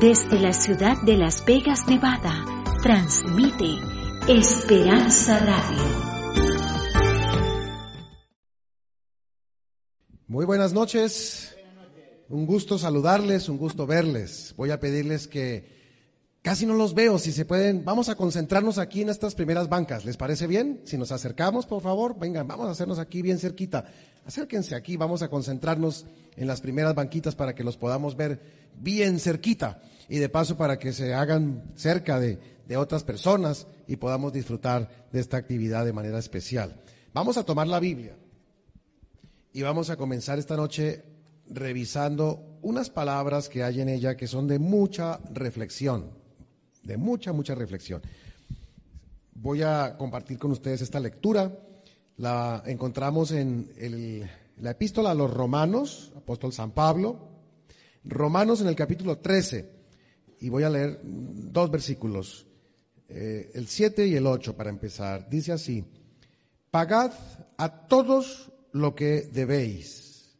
[0.00, 2.42] Desde la ciudad de Las Vegas, Nevada,
[2.82, 3.66] transmite
[4.26, 5.82] Esperanza Radio.
[10.26, 11.54] Muy buenas noches.
[12.30, 14.54] Un gusto saludarles, un gusto verles.
[14.56, 15.68] Voy a pedirles que
[16.40, 20.06] casi no los veo, si se pueden, vamos a concentrarnos aquí en estas primeras bancas.
[20.06, 20.80] ¿Les parece bien?
[20.86, 23.84] Si nos acercamos, por favor, vengan, vamos a hacernos aquí bien cerquita.
[24.24, 26.06] Acérquense aquí, vamos a concentrarnos
[26.36, 28.40] en las primeras banquitas para que los podamos ver
[28.78, 33.96] bien cerquita y de paso para que se hagan cerca de, de otras personas y
[33.96, 36.80] podamos disfrutar de esta actividad de manera especial.
[37.12, 38.16] Vamos a tomar la Biblia
[39.52, 41.02] y vamos a comenzar esta noche
[41.48, 46.10] revisando unas palabras que hay en ella que son de mucha reflexión,
[46.84, 48.02] de mucha, mucha reflexión.
[49.34, 51.50] Voy a compartir con ustedes esta lectura.
[52.20, 54.28] La encontramos en
[54.58, 57.30] la epístola a los romanos, apóstol San Pablo,
[58.04, 59.70] Romanos en el capítulo 13,
[60.40, 62.46] y voy a leer dos versículos,
[63.08, 65.30] eh, el 7 y el 8 para empezar.
[65.30, 65.82] Dice así,
[66.70, 67.12] pagad
[67.56, 70.36] a todos lo que debéis.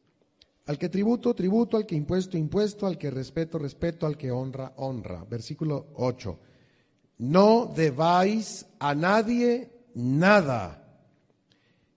[0.66, 4.74] Al que tributo, tributo, al que impuesto, impuesto, al que respeto, respeto, al que honra,
[4.77, 5.24] honra.
[5.24, 6.38] Versículo 8.
[7.18, 10.80] No debáis a nadie nada,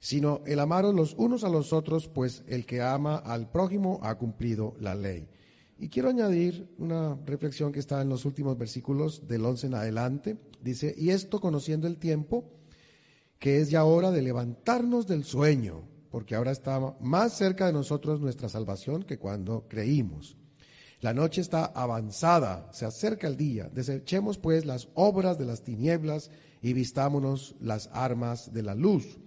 [0.04, 4.16] sino el amaros los unos a los otros, pues el que ama al prójimo ha
[4.16, 5.30] cumplido la ley.
[5.80, 10.38] Y quiero añadir una reflexión que está en los últimos versículos del 11 en adelante.
[10.62, 12.44] Dice, y esto conociendo el tiempo,
[13.40, 18.20] que es ya hora de levantarnos del sueño, porque ahora está más cerca de nosotros
[18.20, 20.36] nuestra salvación que cuando creímos.
[21.00, 23.70] La noche está avanzada, se acerca el día.
[23.74, 26.30] Desechemos pues las obras de las tinieblas
[26.62, 29.18] y vistámonos las armas de la luz.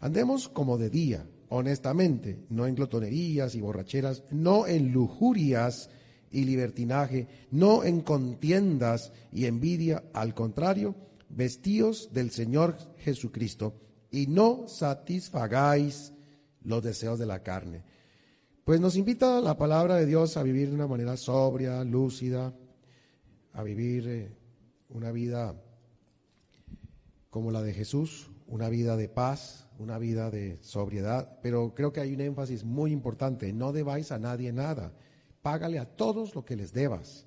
[0.00, 5.90] Andemos como de día, honestamente, no en glotonerías y borracheras, no en lujurias
[6.30, 10.94] y libertinaje, no en contiendas y envidia, al contrario,
[11.28, 13.74] vestíos del Señor Jesucristo
[14.10, 16.12] y no satisfagáis
[16.62, 17.82] los deseos de la carne.
[18.64, 22.54] Pues nos invita la palabra de Dios a vivir de una manera sobria, lúcida,
[23.52, 24.32] a vivir eh,
[24.88, 25.54] una vida
[27.30, 32.00] como la de Jesús, una vida de paz, una vida de sobriedad, pero creo que
[32.00, 34.92] hay un énfasis muy importante, no debáis a nadie nada,
[35.42, 37.26] págale a todos lo que les debas.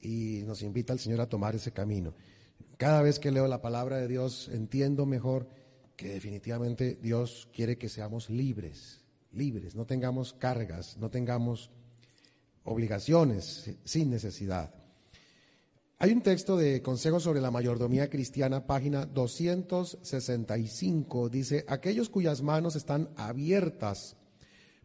[0.00, 2.14] Y nos invita el Señor a tomar ese camino.
[2.76, 5.48] Cada vez que leo la palabra de Dios entiendo mejor
[5.96, 11.72] que definitivamente Dios quiere que seamos libres, libres, no tengamos cargas, no tengamos
[12.62, 14.77] obligaciones sin necesidad.
[16.00, 22.76] Hay un texto de Consejo sobre la Mayordomía Cristiana, página 265, dice, aquellos cuyas manos
[22.76, 24.16] están abiertas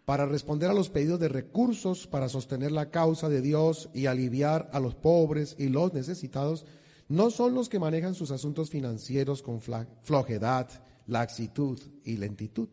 [0.06, 4.72] para responder a los pedidos de recursos para sostener la causa de Dios y aliviar
[4.74, 6.66] a los pobres y los necesitados,
[7.10, 10.68] no son los que manejan sus asuntos financieros con flojedad,
[11.06, 12.70] laxitud y lentitud.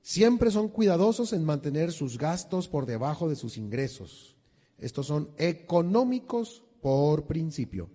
[0.00, 4.34] Siempre son cuidadosos en mantener sus gastos por debajo de sus ingresos.
[4.78, 7.88] Estos son económicos por principio.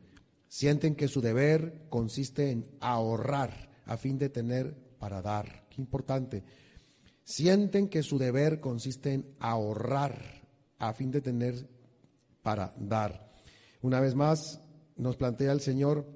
[0.47, 5.67] Sienten que su deber consiste en ahorrar a fin de tener para dar.
[5.69, 6.43] Qué importante.
[7.23, 10.47] Sienten que su deber consiste en ahorrar
[10.79, 11.69] a fin de tener
[12.41, 13.29] para dar.
[13.81, 14.61] Una vez más,
[14.95, 16.07] nos plantea el Señor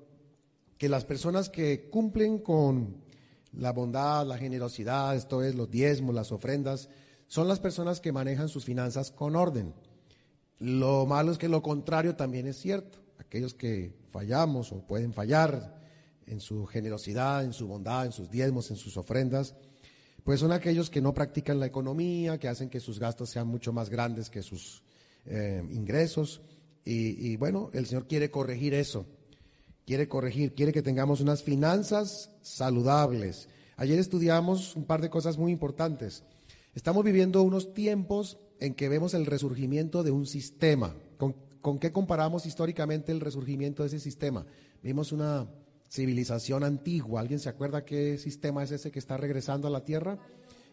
[0.78, 3.04] que las personas que cumplen con
[3.52, 6.90] la bondad, la generosidad, esto es, los diezmos, las ofrendas,
[7.28, 9.74] son las personas que manejan sus finanzas con orden.
[10.62, 13.00] Lo malo es que lo contrario también es cierto.
[13.18, 15.82] Aquellos que fallamos o pueden fallar
[16.26, 19.56] en su generosidad, en su bondad, en sus diezmos, en sus ofrendas,
[20.24, 23.74] pues son aquellos que no practican la economía, que hacen que sus gastos sean mucho
[23.74, 24.84] más grandes que sus
[25.26, 26.42] eh, ingresos.
[26.86, 29.06] y bueno, el Señor quiere corregir eso
[29.86, 33.50] quiere corregir, quiere que tengamos unas finanzas saludables.
[33.78, 36.24] Ayer estudiamos un par de cosas muy importantes.
[36.76, 40.96] Estamos viviendo unos tiempos en que vemos el resurgimiento de un sistema.
[41.18, 44.46] ¿Con, qué comparamos históricamente el resurgimiento de ese sistema?
[44.82, 45.48] Vimos una
[45.90, 47.20] civilización antigua.
[47.20, 50.18] ¿Alguien se acuerda qué sistema es ese que está regresando a la tierra?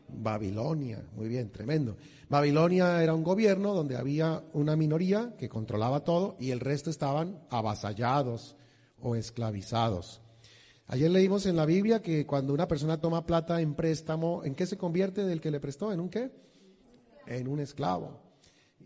[0.06, 1.96] Babilonia, muy bien, tremendo.
[2.29, 7.40] Babilonia era un gobierno donde había una minoría que controlaba todo y el resto estaban
[7.50, 8.55] avasallados,
[9.00, 10.20] o esclavizados.
[10.87, 14.67] Ayer leímos en la Biblia que cuando una persona toma plata en préstamo, ¿en qué
[14.67, 15.93] se convierte del que le prestó?
[15.93, 16.31] ¿En un qué?
[17.28, 18.20] En un esclavo.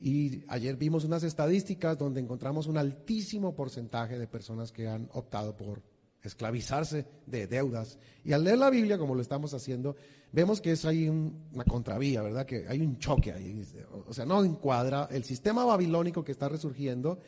[0.00, 5.56] Y ayer vimos unas estadísticas donde encontramos un altísimo porcentaje de personas que han optado
[5.56, 5.82] por
[6.22, 7.98] esclavizarse de deudas.
[8.24, 9.96] Y al leer la Biblia, como lo estamos haciendo,
[10.32, 12.46] vemos que es ahí una contravía, ¿verdad?
[12.46, 13.62] Que hay un choque ahí.
[14.06, 17.18] O sea, no encuadra el sistema babilónico que está resurgiendo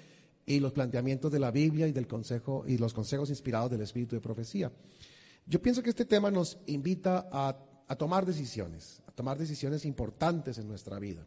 [0.47, 4.15] y los planteamientos de la Biblia y del consejo y los consejos inspirados del Espíritu
[4.15, 4.71] de profecía.
[5.47, 7.57] Yo pienso que este tema nos invita a,
[7.89, 11.27] a tomar decisiones, a tomar decisiones importantes en nuestra vida.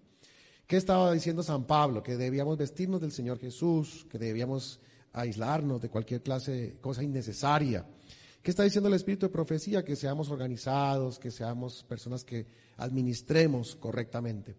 [0.66, 2.04] ¿Qué estaba diciendo San Pablo?
[2.04, 4.80] Que debíamos vestirnos del Señor Jesús, que debíamos
[5.14, 7.86] aislarnos de cualquier clase de cosa innecesaria.
[8.42, 9.84] ¿Qué está diciendo el Espíritu de Profecía?
[9.84, 12.46] Que seamos organizados, que seamos personas que
[12.78, 14.56] administremos correctamente.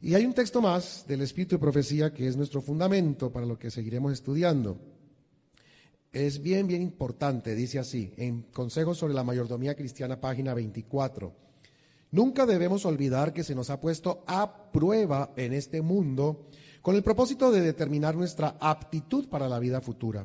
[0.00, 3.58] Y hay un texto más del Espíritu de Profecía que es nuestro fundamento para lo
[3.58, 4.78] que seguiremos estudiando.
[6.14, 11.32] Es bien, bien importante, dice así, en Consejos sobre la Mayordomía Cristiana, página 24.
[12.12, 16.46] Nunca debemos olvidar que se nos ha puesto a prueba en este mundo
[16.82, 20.24] con el propósito de determinar nuestra aptitud para la vida futura.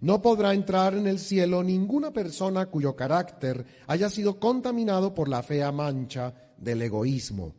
[0.00, 5.42] No podrá entrar en el cielo ninguna persona cuyo carácter haya sido contaminado por la
[5.42, 7.54] fea mancha del egoísmo.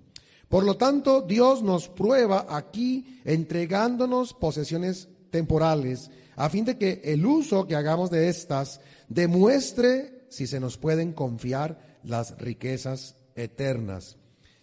[0.48, 7.26] Por lo tanto, Dios nos prueba aquí entregándonos posesiones temporales, a fin de que el
[7.26, 14.18] uso que hagamos de estas demuestre si se nos pueden confiar las riquezas eternas.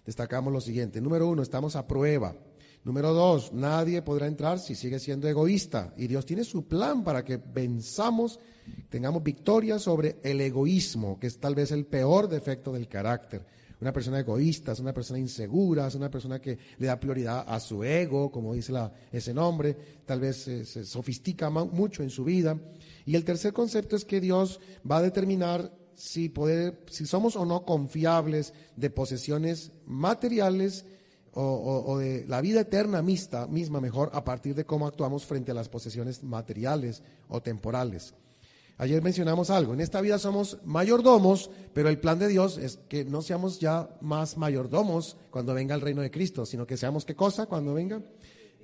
[0.05, 1.01] Destacamos lo siguiente.
[1.01, 2.35] Número uno, estamos a prueba.
[2.83, 5.93] Número dos, nadie podrá entrar si sigue siendo egoísta.
[5.97, 8.41] Y Dios tiene su plan para que venzamos,
[8.89, 13.45] tengamos victoria sobre el egoísmo, que es tal vez el peor defecto del carácter.
[13.81, 17.59] Una persona egoísta es una persona insegura, es una persona que le da prioridad a
[17.61, 18.73] su ego, como dice
[19.11, 22.59] ese nombre, tal vez se sofistica mucho en su vida.
[23.07, 27.45] Y el tercer concepto es que Dios va a determinar si, poder, si somos o
[27.45, 30.85] no confiables de posesiones materiales
[31.33, 35.69] o, de la vida eterna misma mejor, a partir de cómo actuamos frente a las
[35.69, 38.15] posesiones materiales o temporales.
[38.81, 43.05] Ayer mencionamos algo, en esta vida somos mayordomos, pero el plan de Dios es que
[43.05, 47.15] no seamos ya más mayordomos cuando venga el reino de Cristo, sino que seamos qué
[47.15, 48.01] cosa cuando venga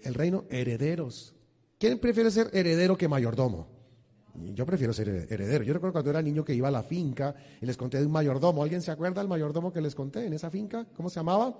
[0.03, 1.35] el reino herederos.
[1.79, 3.67] ¿Quién prefiere ser heredero que mayordomo?
[4.55, 5.65] Yo prefiero ser heredero.
[5.65, 8.13] Yo recuerdo cuando era niño que iba a la finca y les conté de un
[8.13, 8.63] mayordomo.
[8.63, 10.87] ¿Alguien se acuerda del mayordomo que les conté en esa finca?
[10.97, 11.55] ¿Cómo se llamaba?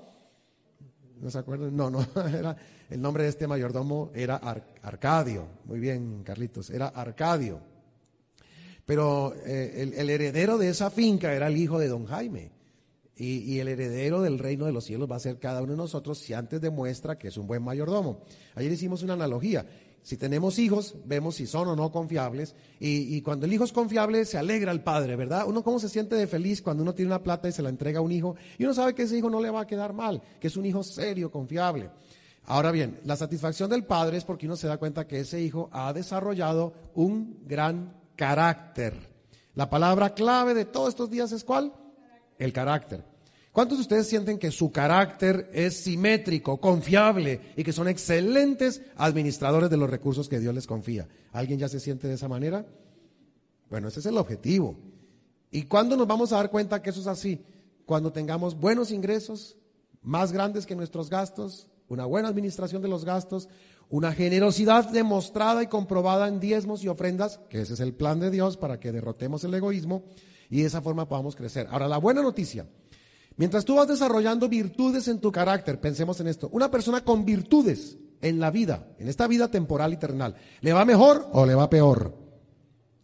[1.21, 1.77] ¿No se acuerdan?
[1.77, 2.57] No, no, era,
[2.89, 4.37] el nombre de este mayordomo era
[4.81, 5.45] Arcadio.
[5.67, 7.76] Muy bien, Carlitos, era Arcadio.
[8.87, 12.53] Pero eh, el, heredero de esa finca era el hijo de don Jaime.
[13.17, 15.79] Y, y, el heredero del reino de los cielos va a ser cada uno de
[15.79, 18.21] nosotros si antes demuestra que es un buen mayordomo.
[18.55, 19.67] Ayer hicimos una analogía.
[20.07, 22.55] Si tenemos hijos, vemos si son o no confiables.
[22.79, 25.47] Y, cuando el hijo es confiable, se alegra el padre, ¿verdad?
[25.49, 27.99] Uno cómo se siente de feliz cuando uno tiene una plata y se la entrega
[27.99, 28.37] a un hijo.
[28.57, 30.65] Y uno sabe que ese hijo no le va a quedar mal, que es un
[30.65, 31.91] hijo serio, confiable.
[32.45, 35.69] Ahora bien, la satisfacción del padre es porque uno se da cuenta que ese hijo
[35.73, 38.95] ha desarrollado un gran carácter.
[39.55, 41.73] La palabra clave de todos estos días es cuál?
[42.39, 43.05] El carácter.
[43.53, 49.71] ¿Cuántos de ustedes sienten que su carácter es simétrico, confiable y que son excelentes administradores
[49.71, 51.09] de los recursos que Dios les confía?
[51.33, 52.67] ¿Alguien ya se siente de esa manera?
[53.71, 54.77] Bueno, ese es el objetivo.
[55.51, 57.47] ¿Y cuándo nos vamos a dar cuenta que eso es así?
[57.87, 59.57] Cuando tengamos buenos ingresos,
[60.03, 63.49] más grandes que nuestros gastos, una buena administración de los gastos,
[63.89, 68.31] una generosidad demostrada y comprobada en diezmos y ofrendas, que ese es el plan de
[68.31, 70.05] Dios para que derrotemos el egoísmo
[70.51, 71.69] y de esa forma podamos crecer.
[71.71, 72.67] Ahora, la buena noticia
[73.37, 77.99] Mientras tú vas desarrollando virtudes en tu carácter, pensemos en esto, una persona con virtudes
[78.23, 81.69] en la vida, en esta vida temporal y terrenal, ¿le va mejor o le va
[81.69, 82.17] peor?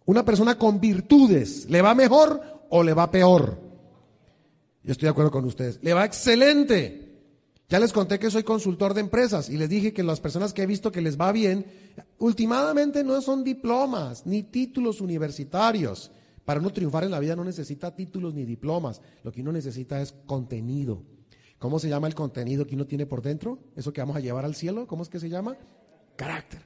[0.06, 3.60] Una persona con virtudes, ¿le va mejor o le va peor?
[4.82, 5.78] Yo estoy de acuerdo con ustedes.
[5.82, 7.01] Le va excelente.
[7.72, 10.60] Ya les conté que soy consultor de empresas y les dije que las personas que
[10.60, 11.64] he visto que les va bien,
[12.18, 16.10] últimamente no son diplomas ni títulos universitarios.
[16.44, 20.02] Para uno triunfar en la vida no necesita títulos ni diplomas, lo que uno necesita
[20.02, 21.02] es contenido.
[21.58, 23.58] ¿Cómo se llama el contenido que uno tiene por dentro?
[23.74, 25.56] Eso que vamos a llevar al cielo, ¿cómo es que se llama?
[26.14, 26.60] Carácter.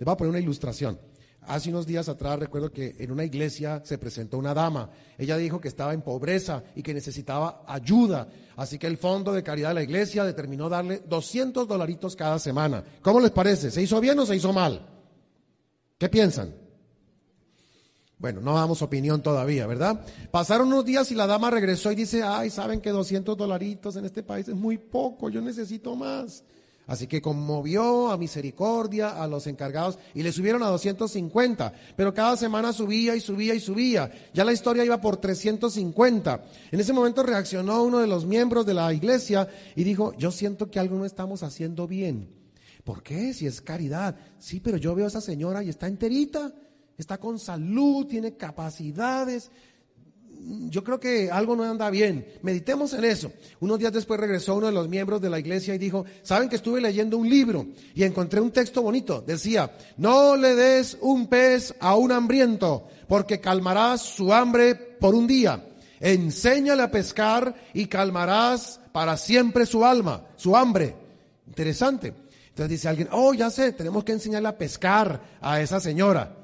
[0.00, 0.98] Les voy a poner una ilustración.
[1.46, 4.90] Hace unos días atrás recuerdo que en una iglesia se presentó una dama.
[5.18, 8.28] Ella dijo que estaba en pobreza y que necesitaba ayuda.
[8.56, 12.84] Así que el fondo de caridad de la iglesia determinó darle 200 dolaritos cada semana.
[13.02, 13.70] ¿Cómo les parece?
[13.70, 14.86] ¿Se hizo bien o se hizo mal?
[15.98, 16.54] ¿Qué piensan?
[18.18, 20.06] Bueno, no damos opinión todavía, ¿verdad?
[20.30, 24.04] Pasaron unos días y la dama regresó y dice, ay, saben que 200 dolaritos en
[24.04, 26.44] este país es muy poco, yo necesito más.
[26.92, 32.36] Así que conmovió a misericordia a los encargados y le subieron a 250, pero cada
[32.36, 34.12] semana subía y subía y subía.
[34.34, 36.44] Ya la historia iba por 350.
[36.70, 40.70] En ese momento reaccionó uno de los miembros de la iglesia y dijo, yo siento
[40.70, 42.28] que algo no estamos haciendo bien.
[42.84, 43.32] ¿Por qué?
[43.32, 44.14] Si es caridad.
[44.38, 46.52] Sí, pero yo veo a esa señora y está enterita
[46.98, 49.50] está con salud, tiene capacidades.
[50.44, 52.26] Yo creo que algo no anda bien.
[52.42, 53.32] Meditemos en eso.
[53.60, 56.56] Unos días después regresó uno de los miembros de la iglesia y dijo, saben que
[56.56, 59.20] estuve leyendo un libro y encontré un texto bonito.
[59.20, 65.28] Decía, no le des un pez a un hambriento porque calmarás su hambre por un
[65.28, 65.64] día.
[66.00, 70.96] Enséñale a pescar y calmarás para siempre su alma, su hambre.
[71.46, 72.14] Interesante.
[72.48, 76.41] Entonces dice alguien, oh, ya sé, tenemos que enseñarle a pescar a esa señora.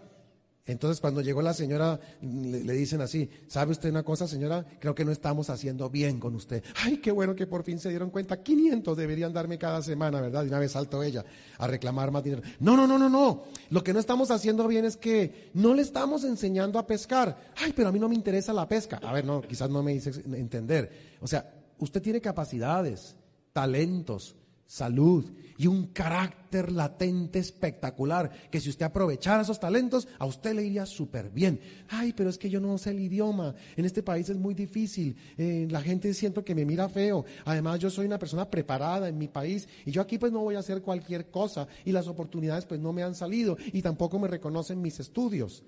[0.68, 4.66] Entonces cuando llegó la señora, le, dicen así, ¿sabe usted una cosa, señora?
[4.78, 6.62] Creo que no estamos haciendo bien con usted.
[6.84, 8.42] Ay, qué bueno que por fin se dieron cuenta.
[8.42, 10.44] 500 deberían darme cada semana, ¿verdad?
[10.44, 11.24] Y una vez saltó ella
[11.56, 12.42] a reclamar más dinero.
[12.60, 13.44] No, no, no, no, no.
[13.70, 17.52] Lo que no estamos haciendo bien es que no le estamos enseñando a pescar.
[17.56, 19.00] Ay, pero a mí no me interesa la pesca.
[19.02, 21.16] A ver, no, quizás no me hice entender.
[21.22, 23.16] O sea, usted tiene capacidades,
[23.54, 30.54] talentos, salud y un carácter latente espectacular, que si usted aprovechara esos talentos, a usted
[30.54, 31.60] le iría súper bien.
[31.88, 35.16] Ay, pero es que yo no sé el idioma, en este país es muy difícil,
[35.36, 39.18] eh, la gente siento que me mira feo, además yo soy una persona preparada en
[39.18, 42.64] mi país y yo aquí pues no voy a hacer cualquier cosa y las oportunidades
[42.64, 45.64] pues no me han salido y tampoco me reconocen mis estudios.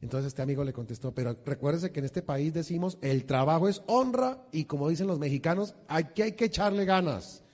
[0.00, 3.82] Entonces este amigo le contestó, pero recuérdese que en este país decimos, el trabajo es
[3.86, 7.45] honra y como dicen los mexicanos, aquí hay que echarle ganas.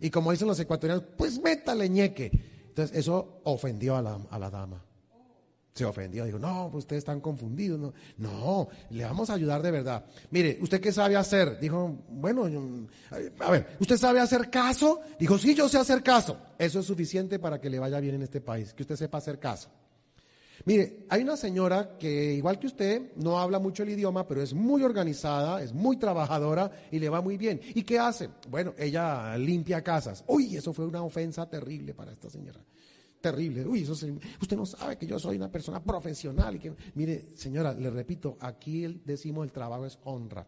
[0.00, 2.30] Y como dicen los ecuatorianos, pues métale ñeque.
[2.68, 4.82] Entonces eso ofendió a la, a la dama.
[5.72, 7.78] Se ofendió, dijo, no, pues ustedes están confundidos.
[7.78, 10.06] No, no, le vamos a ayudar de verdad.
[10.30, 11.60] Mire, ¿usted qué sabe hacer?
[11.60, 12.44] Dijo, bueno,
[13.40, 15.00] a ver, ¿usted sabe hacer caso?
[15.20, 16.38] Dijo, sí, yo sé hacer caso.
[16.58, 19.38] Eso es suficiente para que le vaya bien en este país, que usted sepa hacer
[19.38, 19.68] caso.
[20.66, 24.52] Mire, hay una señora que, igual que usted, no habla mucho el idioma, pero es
[24.52, 27.60] muy organizada, es muy trabajadora y le va muy bien.
[27.72, 28.30] ¿Y qué hace?
[28.50, 30.24] Bueno, ella limpia casas.
[30.26, 32.60] Uy, eso fue una ofensa terrible para esta señora.
[33.20, 33.64] Terrible.
[33.64, 36.56] Uy, eso usted no sabe que yo soy una persona profesional.
[36.56, 40.44] Y que, mire, señora, le repito, aquí decimos el trabajo es honra.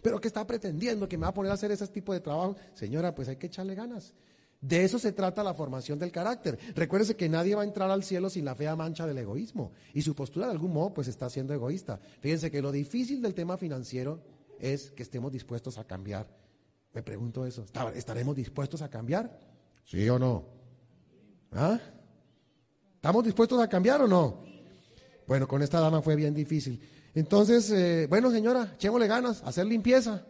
[0.00, 2.54] Pero que está pretendiendo que me va a poner a hacer ese tipo de trabajo.
[2.72, 4.14] Señora, pues hay que echarle ganas.
[4.60, 6.58] De eso se trata la formación del carácter.
[6.74, 9.72] Recuérdese que nadie va a entrar al cielo sin la fea mancha del egoísmo.
[9.94, 11.98] Y su postura de algún modo pues está siendo egoísta.
[12.20, 14.22] Fíjense que lo difícil del tema financiero
[14.58, 16.28] es que estemos dispuestos a cambiar.
[16.92, 17.64] Me pregunto eso.
[17.94, 19.38] ¿Estaremos dispuestos a cambiar?
[19.84, 20.44] ¿Sí o no?
[21.52, 21.80] ¿Ah?
[22.96, 24.44] ¿Estamos dispuestos a cambiar o no?
[25.26, 26.82] Bueno, con esta dama fue bien difícil.
[27.14, 30.26] Entonces, eh, bueno señora, echémosle ganas, hacer limpieza.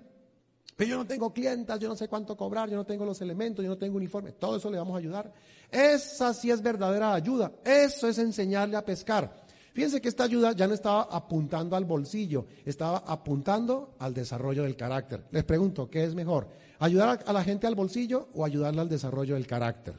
[0.80, 3.62] Pero yo no tengo clientas, yo no sé cuánto cobrar, yo no tengo los elementos,
[3.62, 4.32] yo no tengo uniforme.
[4.32, 5.30] Todo eso le vamos a ayudar.
[5.70, 7.52] Esa sí es verdadera ayuda.
[7.62, 9.44] Eso es enseñarle a pescar.
[9.74, 14.74] Fíjense que esta ayuda ya no estaba apuntando al bolsillo, estaba apuntando al desarrollo del
[14.74, 15.26] carácter.
[15.32, 16.48] Les pregunto, ¿qué es mejor?
[16.78, 19.96] ¿Ayudar a la gente al bolsillo o ayudarle al desarrollo del carácter?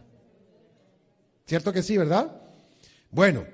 [1.46, 2.42] ¿Cierto que sí, verdad?
[3.12, 3.46] Bueno,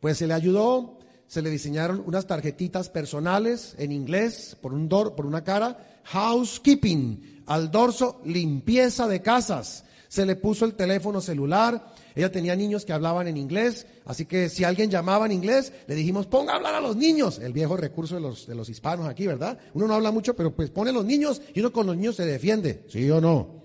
[0.00, 5.14] pues se le ayudó, se le diseñaron unas tarjetitas personales en inglés por, un dor,
[5.14, 9.84] por una cara housekeeping, al dorso limpieza de casas.
[10.08, 14.48] Se le puso el teléfono celular, ella tenía niños que hablaban en inglés, así que
[14.48, 17.76] si alguien llamaba en inglés, le dijimos, ponga a hablar a los niños, el viejo
[17.76, 19.58] recurso de los, de los hispanos aquí, ¿verdad?
[19.74, 22.16] Uno no habla mucho, pero pues pone a los niños y uno con los niños
[22.16, 23.59] se defiende, ¿sí o no?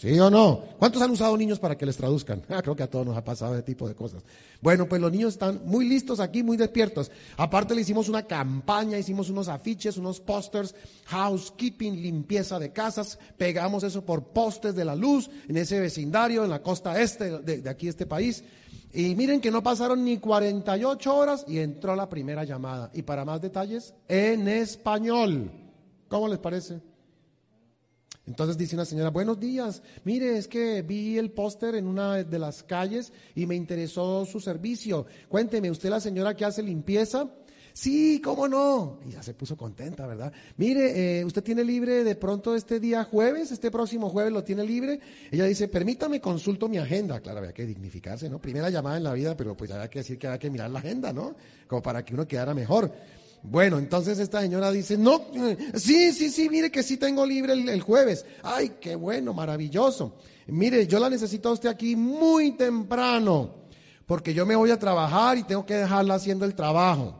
[0.00, 0.62] ¿Sí o no?
[0.78, 2.42] ¿Cuántos han usado niños para que les traduzcan?
[2.48, 4.22] Ah, creo que a todos nos ha pasado ese tipo de cosas.
[4.62, 7.10] Bueno, pues los niños están muy listos aquí, muy despiertos.
[7.36, 13.18] Aparte le hicimos una campaña, hicimos unos afiches, unos pósters, housekeeping, limpieza de casas.
[13.36, 17.60] Pegamos eso por postes de la luz en ese vecindario, en la costa este de,
[17.60, 18.42] de aquí, este país.
[18.94, 22.90] Y miren que no pasaron ni 48 horas y entró la primera llamada.
[22.94, 25.50] Y para más detalles, en español.
[26.08, 26.89] ¿Cómo les parece?
[28.26, 32.38] Entonces dice una señora, buenos días, mire, es que vi el póster en una de
[32.38, 35.06] las calles y me interesó su servicio.
[35.28, 37.28] Cuénteme, ¿usted la señora que hace limpieza?
[37.72, 39.00] Sí, ¿cómo no?
[39.06, 40.32] Y ya se puso contenta, ¿verdad?
[40.56, 43.52] Mire, eh, ¿usted tiene libre de pronto este día jueves?
[43.52, 45.00] ¿Este próximo jueves lo tiene libre?
[45.30, 47.20] Ella dice, permítame, consulto mi agenda.
[47.20, 48.40] Claro, había que dignificarse, ¿no?
[48.40, 50.80] Primera llamada en la vida, pero pues había que decir que había que mirar la
[50.80, 51.36] agenda, ¿no?
[51.66, 52.92] Como para que uno quedara mejor.
[53.42, 55.26] Bueno, entonces esta señora dice, no,
[55.74, 58.26] sí, sí, sí, mire que sí tengo libre el, jueves.
[58.42, 60.16] Ay, qué bueno, maravilloso.
[60.46, 63.54] Mire, yo la necesito a usted aquí muy temprano,
[64.06, 67.18] porque yo me voy a trabajar y tengo que dejarla haciendo el trabajo.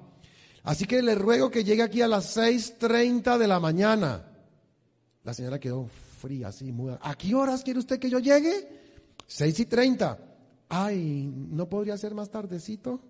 [0.63, 4.27] Así que le ruego que llegue aquí a las 6.30 de la mañana.
[5.25, 5.89] La señora quedó
[6.21, 6.99] fría, así, muda.
[7.03, 8.81] ¿A qué horas quiere usted que yo llegue?
[9.27, 10.19] Seis y treinta.
[10.69, 13.01] Ay, ¿no podría ser más tardecito?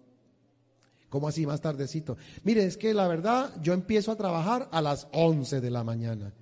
[1.11, 2.17] ¿Cómo así más tardecito?
[2.45, 6.33] Mire, es que la verdad, yo empiezo a trabajar a las 11 de la mañana.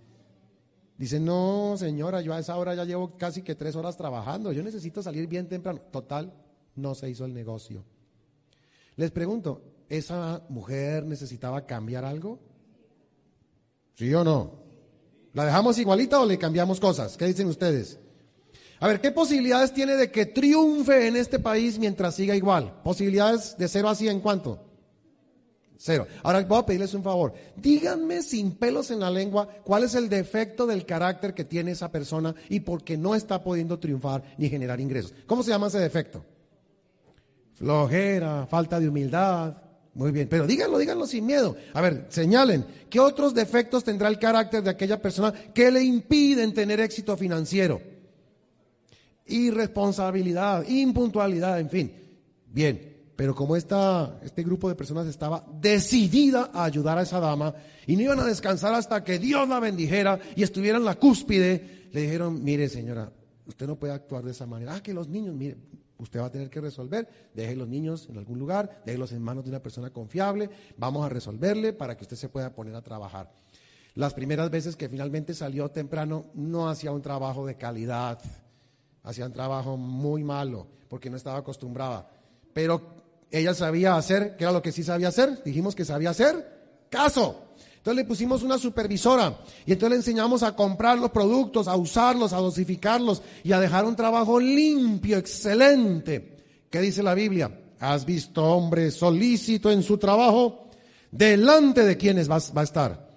[0.99, 4.53] Dice, no, señora, yo a esa hora ya llevo casi que tres horas trabajando.
[4.53, 5.81] Yo necesito salir bien temprano.
[5.91, 6.35] Total,
[6.77, 7.83] no se hizo el negocio.
[8.97, 12.39] Les pregunto, ¿esa mujer necesitaba cambiar algo?
[13.95, 14.53] ¿Sí o no?
[15.33, 17.17] ¿La dejamos igualita o le cambiamos cosas?
[17.17, 17.99] ¿Qué dicen ustedes?
[18.81, 22.81] A ver, ¿qué posibilidades tiene de que triunfe en este país mientras siga igual?
[22.85, 24.65] Posibilidades de cero a en cuánto?
[25.77, 26.07] Cero.
[26.23, 27.33] Ahora voy a pedirles un favor.
[27.57, 31.91] Díganme sin pelos en la lengua cuál es el defecto del carácter que tiene esa
[31.91, 35.15] persona y por qué no está pudiendo triunfar ni generar ingresos.
[35.27, 36.25] ¿Cómo se llama ese defecto?
[37.55, 39.57] Flojera, falta de humildad.
[39.95, 41.57] Muy bien, pero díganlo, díganlo sin miedo.
[41.75, 46.55] A ver, señalen, ¿qué otros defectos tendrá el carácter de aquella persona que le impiden
[46.55, 47.98] tener éxito financiero?
[49.29, 51.93] Irresponsabilidad, impuntualidad, en fin.
[52.47, 57.55] Bien, pero como esta, este grupo de personas estaba decidida a ayudar a esa dama
[57.87, 61.89] y no iban a descansar hasta que Dios la bendijera y estuviera en la cúspide,
[61.91, 63.11] le dijeron, mire señora,
[63.47, 64.75] usted no puede actuar de esa manera.
[64.77, 65.57] Ah, que los niños, mire,
[65.99, 69.45] usted va a tener que resolver, deje los niños en algún lugar, déjelos en manos
[69.45, 73.33] de una persona confiable, vamos a resolverle para que usted se pueda poner a trabajar.
[73.95, 78.21] Las primeras veces que finalmente salió temprano no hacía un trabajo de calidad,
[79.03, 82.11] hacía un trabajo muy malo porque no estaba acostumbrada.
[82.53, 82.83] Pero
[83.31, 85.43] ella sabía hacer, ¿qué era lo que sí sabía hacer?
[85.45, 86.59] Dijimos que sabía hacer
[86.91, 87.45] caso.
[87.77, 92.33] Entonces le pusimos una supervisora y entonces le enseñamos a comprar los productos, a usarlos,
[92.33, 96.37] a dosificarlos y a dejar un trabajo limpio, excelente.
[96.71, 97.51] ¿Qué dice la Biblia?
[97.81, 100.69] ¿Has visto hombre solícito en su trabajo?
[101.11, 103.11] ¿Delante de quiénes va, va a estar?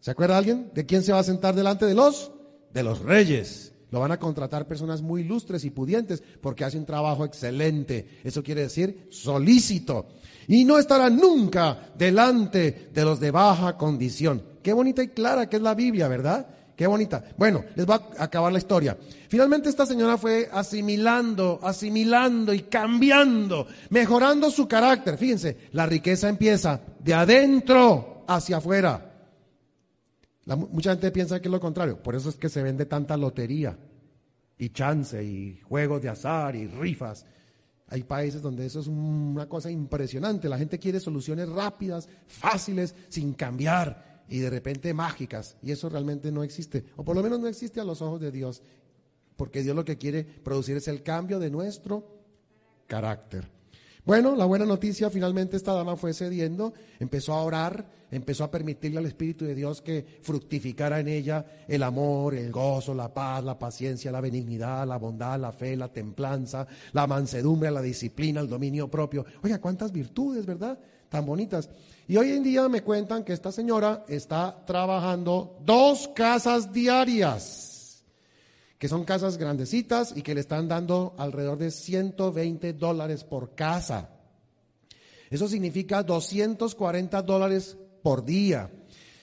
[0.00, 0.70] ¿Se acuerda alguien?
[0.72, 2.30] ¿De quién se va a sentar delante de los?
[2.72, 3.72] De los reyes.
[3.96, 8.20] Lo van a contratar personas muy ilustres y pudientes porque hacen un trabajo excelente.
[8.22, 10.08] Eso quiere decir solícito.
[10.48, 14.42] Y no estará nunca delante de los de baja condición.
[14.62, 16.46] Qué bonita y clara que es la Biblia, ¿verdad?
[16.76, 17.24] Qué bonita.
[17.38, 18.98] Bueno, les va a acabar la historia.
[19.30, 25.16] Finalmente esta señora fue asimilando, asimilando y cambiando, mejorando su carácter.
[25.16, 29.05] Fíjense, la riqueza empieza de adentro hacia afuera
[30.54, 33.76] mucha gente piensa que es lo contrario, por eso es que se vende tanta lotería
[34.58, 37.26] y chance y juegos de azar y rifas.
[37.88, 40.48] Hay países donde eso es una cosa impresionante.
[40.48, 45.56] La gente quiere soluciones rápidas, fáciles, sin cambiar y de repente mágicas.
[45.62, 46.84] Y eso realmente no existe.
[46.96, 48.62] O por lo menos no existe a los ojos de Dios.
[49.36, 52.04] Porque Dios lo que quiere producir es el cambio de nuestro
[52.86, 53.55] carácter.
[54.06, 58.98] Bueno, la buena noticia, finalmente esta dama fue cediendo, empezó a orar, empezó a permitirle
[58.98, 63.58] al Espíritu de Dios que fructificara en ella el amor, el gozo, la paz, la
[63.58, 68.88] paciencia, la benignidad, la bondad, la fe, la templanza, la mansedumbre, la disciplina, el dominio
[68.88, 69.26] propio.
[69.42, 70.78] Oiga, cuántas virtudes, ¿verdad?
[71.08, 71.68] Tan bonitas.
[72.06, 77.65] Y hoy en día me cuentan que esta señora está trabajando dos casas diarias
[78.78, 84.10] que son casas grandecitas y que le están dando alrededor de 120 dólares por casa.
[85.30, 88.70] Eso significa 240 dólares por día.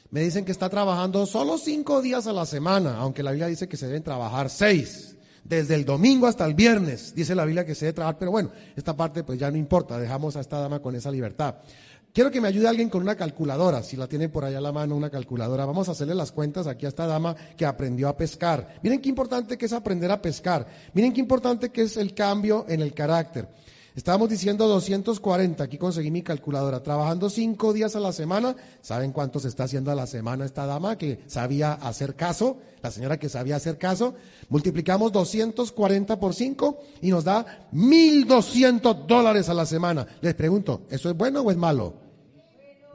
[0.10, 3.68] Me dicen que está trabajando solo cinco días a la semana, aunque la Biblia dice
[3.68, 5.18] que se deben trabajar seis.
[5.44, 8.52] Desde el domingo hasta el viernes, dice la Biblia que se debe trabajar, pero bueno,
[8.76, 11.56] esta parte pues ya no importa, dejamos a esta dama con esa libertad.
[12.14, 14.72] Quiero que me ayude alguien con una calculadora, si la tiene por allá a la
[14.72, 15.66] mano, una calculadora.
[15.66, 18.76] Vamos a hacerle las cuentas aquí a esta dama que aprendió a pescar.
[18.84, 20.68] Miren qué importante que es aprender a pescar.
[20.94, 23.48] Miren qué importante que es el cambio en el carácter.
[23.96, 28.56] Estábamos diciendo 240, aquí conseguí mi calculadora, trabajando cinco días a la semana.
[28.82, 32.58] ¿Saben cuánto se está haciendo a la semana esta dama que sabía hacer caso?
[32.84, 34.14] La señora que sabía hacer caso.
[34.50, 40.06] Multiplicamos 240 por 5 y nos da 1.200 dólares a la semana.
[40.22, 42.03] Les pregunto, ¿eso es bueno o es malo?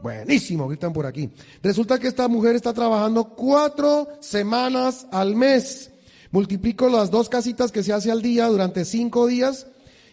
[0.02, 1.30] Buenísimo, gritan por aquí.
[1.62, 5.90] Resulta que esta mujer está trabajando cuatro semanas al mes.
[6.30, 9.66] Multiplico las dos casitas que se hace al día durante cinco días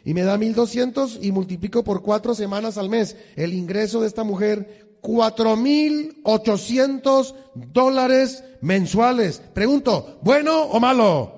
[0.03, 3.15] y me da 1200 y multiplico por cuatro semanas al mes.
[3.35, 9.41] El ingreso de esta mujer, cuatro mil ochocientos dólares mensuales.
[9.53, 11.35] Pregunto, ¿bueno o malo?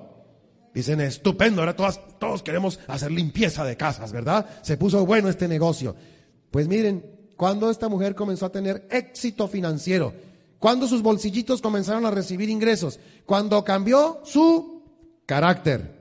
[0.72, 4.46] Dicen, estupendo, ahora todas, todos queremos hacer limpieza de casas, ¿verdad?
[4.62, 5.96] Se puso bueno este negocio.
[6.50, 10.12] Pues miren, cuando esta mujer comenzó a tener éxito financiero,
[10.58, 14.82] cuando sus bolsillitos comenzaron a recibir ingresos, cuando cambió su
[15.24, 15.94] carácter.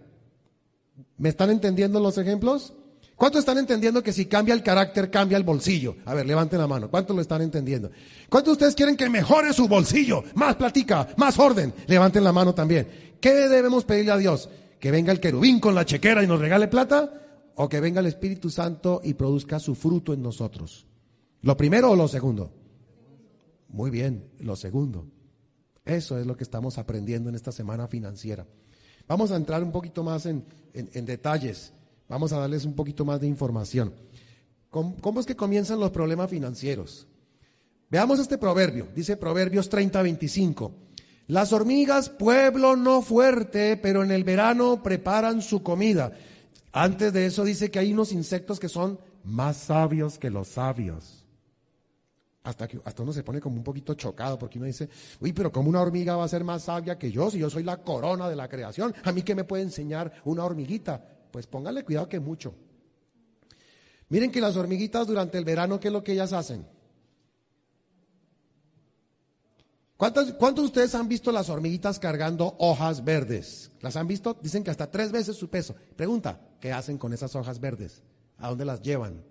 [1.15, 2.73] ¿Me están entendiendo los ejemplos?
[3.15, 5.97] ¿Cuántos están entendiendo que si cambia el carácter, cambia el bolsillo?
[6.06, 6.89] A ver, levanten la mano.
[6.89, 7.91] ¿Cuántos lo están entendiendo?
[8.30, 10.23] ¿Cuántos de ustedes quieren que mejore su bolsillo?
[10.34, 11.71] Más platica, más orden.
[11.86, 13.15] Levanten la mano también.
[13.21, 14.50] ¿Qué debemos pedirle a Dios?
[14.80, 17.13] ¿Que venga el querubín con la chequera y nos regale plata?
[17.54, 20.87] ¿O que venga el Espíritu Santo y produzca su fruto en nosotros?
[21.48, 22.52] ¿Lo primero o lo segundo?
[23.70, 25.08] Muy bien, lo segundo.
[25.86, 28.46] Eso es lo que estamos aprendiendo en esta semana financiera.
[29.08, 31.72] Vamos a entrar un poquito más en, detalles,
[32.10, 33.94] vamos a darles un poquito más de información.
[34.70, 37.08] ¿Cómo, es que comienzan los problemas financieros?
[37.90, 40.74] Veamos este proverbio, dice Proverbios 30, 25.
[41.28, 46.12] Las hormigas, pueblo no fuerte, pero en el verano preparan su comida.
[46.74, 51.16] Antes de eso dice que hay unos insectos que son más sabios que los sabios.
[52.48, 54.88] Hasta que hasta uno se pone como un poquito chocado porque uno dice,
[55.20, 57.64] uy, pero ¿cómo una hormiga va a ser más sabia que yo si yo soy
[57.64, 58.96] la corona de la creación?
[59.04, 61.04] ¿A mí qué me puede enseñar una hormiguita?
[61.30, 62.56] Pues póngale cuidado que mucho.
[64.08, 66.66] Miren que las hormiguitas durante el verano, ¿qué es lo que ellas hacen?
[69.98, 73.72] ¿Cuántos, ¿Cuántos de ustedes han visto las hormiguitas cargando hojas verdes?
[73.82, 74.38] ¿Las han visto?
[74.42, 75.76] Dicen que hasta tres veces su peso.
[75.98, 78.04] Pregunta, ¿qué hacen con esas hojas verdes?
[78.38, 79.22] ¿A dónde las llevan?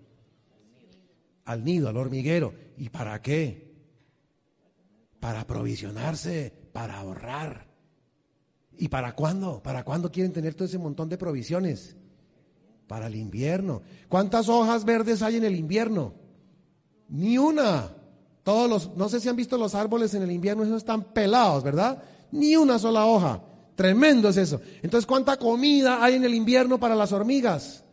[1.47, 2.53] Al nido, al hormiguero.
[2.77, 3.73] ¿Y para qué?
[5.19, 7.67] Para aprovisionarse, para ahorrar.
[8.77, 9.63] ¿Y para cuándo?
[9.63, 11.97] ¿Para cuándo quieren tener todo ese montón de provisiones?
[12.87, 13.83] Para el invierno.
[14.09, 16.13] ¿Cuántas hojas verdes hay en el invierno?
[17.09, 17.95] Ni una.
[18.43, 21.65] Todos los, no sé si han visto los árboles en el invierno, esos están pelados,
[21.65, 22.03] ¿verdad?
[22.31, 23.43] Ni una sola hoja.
[23.75, 24.61] Tremendo es eso.
[24.83, 27.85] Entonces, ¿cuánta comida hay en el invierno para las hormigas?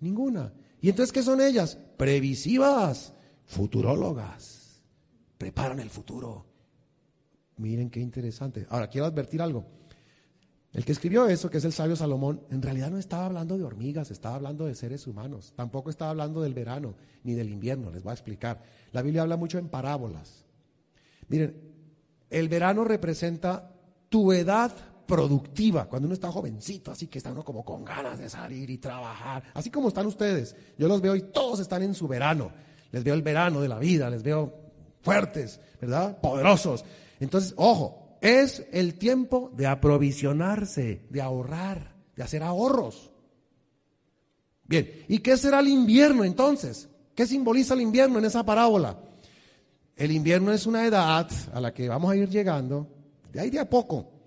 [0.00, 0.52] Ninguna.
[0.80, 1.78] ¿Y entonces qué son ellas?
[1.96, 3.12] Previsivas,
[3.44, 4.82] futurólogas.
[5.36, 6.46] Preparan el futuro.
[7.56, 8.66] Miren qué interesante.
[8.70, 9.66] Ahora, quiero advertir algo.
[10.72, 13.64] El que escribió eso, que es el sabio Salomón, en realidad no estaba hablando de
[13.64, 15.52] hormigas, estaba hablando de seres humanos.
[15.56, 18.62] Tampoco estaba hablando del verano ni del invierno, les voy a explicar.
[18.92, 20.46] La Biblia habla mucho en parábolas.
[21.28, 21.60] Miren,
[22.30, 23.74] el verano representa
[24.08, 24.72] tu edad
[25.10, 28.78] productiva, cuando uno está jovencito, así que está uno como con ganas de salir y
[28.78, 30.54] trabajar, así como están ustedes.
[30.78, 32.52] Yo los veo y todos están en su verano.
[32.92, 34.54] Les veo el verano de la vida, les veo
[35.02, 36.20] fuertes, ¿verdad?
[36.20, 36.84] Poderosos.
[37.18, 43.10] Entonces, ojo, es el tiempo de aprovisionarse, de ahorrar, de hacer ahorros.
[44.62, 46.88] Bien, ¿y qué será el invierno entonces?
[47.16, 48.96] ¿Qué simboliza el invierno en esa parábola?
[49.96, 52.86] El invierno es una edad a la que vamos a ir llegando,
[53.32, 54.19] de ahí de a poco,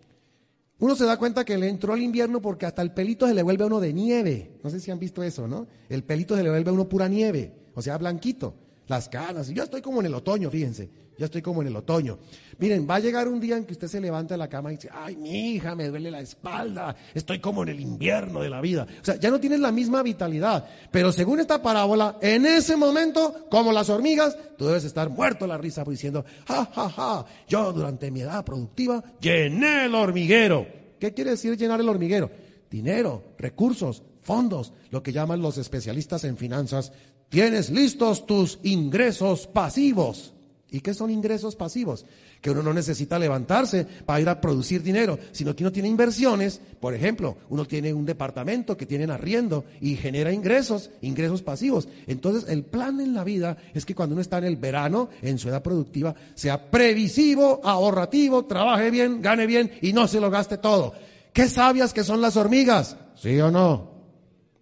[0.83, 3.41] uno se da cuenta que le entró el invierno porque hasta el pelito se le
[3.41, 4.51] vuelve a uno de nieve.
[4.65, 5.65] No sé si han visto eso, ¿no?
[5.87, 8.53] El pelito se le vuelve a uno pura nieve, o sea, blanquito.
[8.93, 9.49] Las canas.
[9.49, 10.87] Yo estoy como en el otoño, fíjense.
[11.17, 12.19] Ya estoy como en el otoño.
[12.59, 14.75] Miren, va a llegar un día en que usted se levanta de la cama y
[14.75, 18.61] dice, ay, mi hija, me duele la espalda, estoy como en el invierno de la
[18.61, 18.85] vida.
[19.01, 20.67] O sea, ya no tienes la misma vitalidad.
[20.91, 25.57] Pero según esta parábola, en ese momento, como las hormigas, tú debes estar muerto la
[25.57, 30.67] risa diciendo, ja, ja, ja, yo durante mi edad productiva llené el hormiguero.
[30.99, 32.29] ¿Qué quiere decir llenar el hormiguero?
[32.69, 36.91] Dinero, recursos, fondos, lo que llaman los especialistas en finanzas
[37.33, 40.35] Tienes listos tus ingresos pasivos.
[40.69, 42.05] ¿Y qué son ingresos pasivos?
[42.41, 46.61] Que uno no necesita levantarse para ir a producir dinero, sino que uno tiene inversiones.
[46.79, 51.87] Por ejemplo, uno tiene un departamento que tiene arriendo y genera ingresos, ingresos pasivos.
[52.05, 55.39] Entonces, el plan en la vida es que cuando uno está en el verano, en
[55.39, 60.59] su edad productiva, sea previsivo, ahorrativo, trabaje bien, gane bien y no se lo gaste
[60.59, 60.93] todo.
[61.33, 62.95] ¿Qué sabias que son las hormigas?
[63.15, 63.89] ¿Sí o no?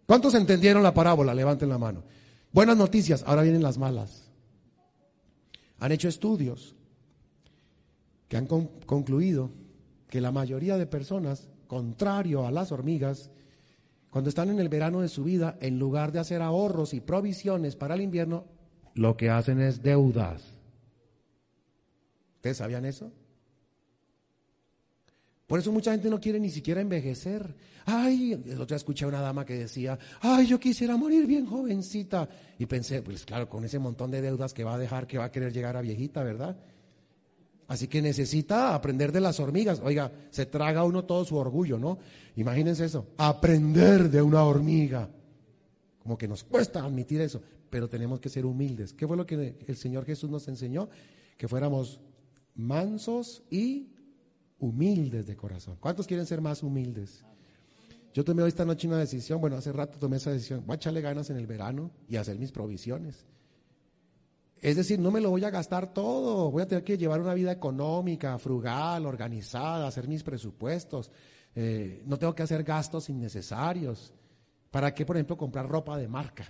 [0.06, 1.34] ¿Cuántos entendieron la parábola?
[1.34, 2.04] Levanten la mano.
[2.54, 4.30] Buenas noticias, ahora vienen las malas.
[5.80, 6.76] Han hecho estudios
[8.28, 9.52] que han concluido
[10.10, 13.32] que la mayoría de personas, contrario a las hormigas,
[14.10, 17.78] cuando están en el verano de su vida, en lugar de hacer ahorros y provisiones
[17.78, 18.46] para el invierno,
[18.94, 20.44] lo que hacen es deudas.
[22.36, 23.12] ¿Ustedes sabían eso?
[25.52, 27.54] Por eso mucha gente no quiere ni siquiera envejecer.
[27.86, 31.46] Ay, el otro día escuché a una dama que decía, ay, yo quisiera morir bien
[31.46, 32.30] jovencita.
[32.58, 35.26] Y pensé, pues claro, con ese montón de deudas que va a dejar, que va
[35.26, 36.56] a querer llegar a viejita, ¿verdad?
[37.68, 39.82] Así que necesita aprender de las hormigas.
[39.84, 41.98] Oiga, se traga uno todo su orgullo, ¿no?
[42.38, 45.10] Imagínense eso, aprender de una hormiga.
[46.02, 48.94] Como que nos cuesta admitir eso, pero tenemos que ser humildes.
[48.94, 50.88] ¿Qué fue lo que el Señor Jesús nos enseñó?
[51.36, 52.00] Que fuéramos
[52.56, 53.91] mansos y
[54.62, 55.76] humildes de corazón.
[55.80, 57.26] ¿Cuántos quieren ser más humildes?
[58.14, 61.02] Yo tomé esta noche una decisión, bueno, hace rato tomé esa decisión, voy a echarle
[61.02, 63.26] ganas en el verano y hacer mis provisiones.
[64.62, 67.34] Es decir, no me lo voy a gastar todo, voy a tener que llevar una
[67.34, 71.12] vida económica, frugal, organizada, hacer mis presupuestos.
[71.56, 74.14] Eh, no tengo que hacer gastos innecesarios.
[74.70, 76.46] ¿Para qué, por ejemplo, comprar ropa de marca?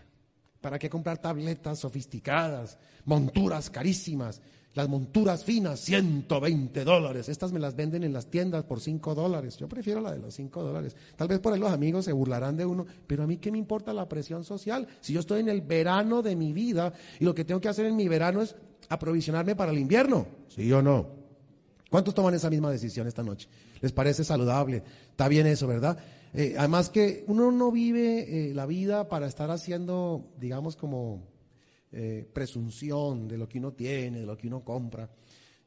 [0.60, 4.42] ¿Para qué comprar tabletas sofisticadas, monturas carísimas?
[4.74, 7.28] Las monturas finas, 120 dólares.
[7.28, 9.58] Estas me las venden en las tiendas por 5 dólares.
[9.58, 10.96] Yo prefiero la de los 5 dólares.
[11.18, 13.58] Tal vez por ahí los amigos se burlarán de uno, pero a mí qué me
[13.58, 14.88] importa la presión social.
[15.02, 17.86] Si yo estoy en el verano de mi vida y lo que tengo que hacer
[17.86, 18.56] en mi verano es
[18.88, 21.22] aprovisionarme para el invierno, ¿sí o no?
[21.90, 23.50] ¿Cuántos toman esa misma decisión esta noche?
[23.82, 24.84] ¿Les parece saludable?
[25.10, 25.98] Está bien eso, ¿verdad?
[26.34, 31.31] Eh, además que uno no vive eh, la vida para estar haciendo, digamos, como
[31.92, 35.10] eh, presunción de lo que uno tiene, de lo que uno compra.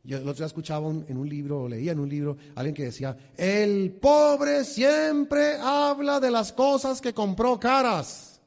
[0.03, 3.17] Yo el otro día escuchaba en un libro, leía en un libro, alguien que decía,
[3.37, 8.41] el pobre siempre habla de las cosas que compró caras.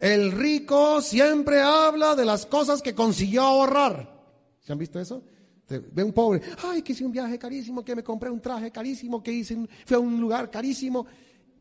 [0.00, 4.14] El rico siempre habla de las cosas que consiguió ahorrar.
[4.60, 5.22] ¿Se han visto eso?
[5.68, 9.22] Ve un pobre, ay, que hice un viaje carísimo, que me compré un traje carísimo,
[9.22, 11.06] que hice, fui a un lugar carísimo.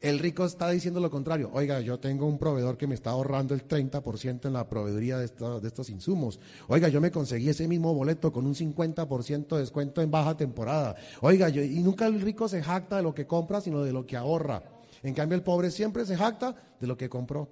[0.01, 1.49] El rico está diciendo lo contrario.
[1.53, 5.27] Oiga, yo tengo un proveedor que me está ahorrando el 30% en la proveeduría de,
[5.27, 6.39] de estos insumos.
[6.67, 10.95] Oiga, yo me conseguí ese mismo boleto con un 50% de descuento en baja temporada.
[11.21, 14.05] Oiga, yo, y nunca el rico se jacta de lo que compra, sino de lo
[14.05, 14.63] que ahorra.
[15.01, 17.49] En cambio, el pobre siempre se jacta de lo que compró.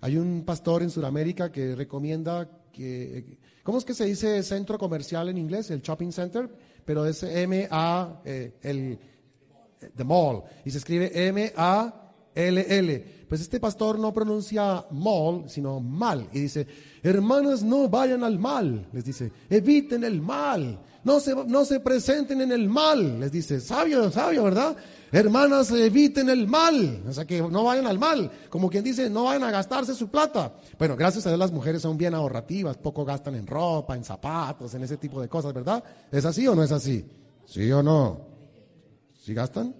[0.00, 5.28] Hay un pastor en Sudamérica que recomienda que, ¿cómo es que se dice centro comercial
[5.28, 5.70] en inglés?
[5.70, 6.48] El shopping center,
[6.84, 8.98] pero es M-A, eh, el,
[9.96, 13.04] the mall, y se escribe M-A-L-L.
[13.28, 16.66] Pues este pastor no pronuncia mall, sino mal, y dice,
[17.02, 22.40] hermanos, no vayan al mal, les dice, eviten el mal, no se, no se presenten
[22.40, 24.76] en el mal, les dice, sabio, sabio, ¿verdad?
[25.10, 27.02] Hermanas, eviten el mal.
[27.08, 28.30] O sea, que no vayan al mal.
[28.50, 30.54] Como quien dice, no vayan a gastarse su plata.
[30.78, 32.76] Bueno, gracias a Dios las mujeres son bien ahorrativas.
[32.76, 35.82] Poco gastan en ropa, en zapatos, en ese tipo de cosas, ¿verdad?
[36.12, 37.06] ¿Es así o no es así?
[37.46, 38.27] ¿Sí o no?
[39.28, 39.74] ¿Sí gastan?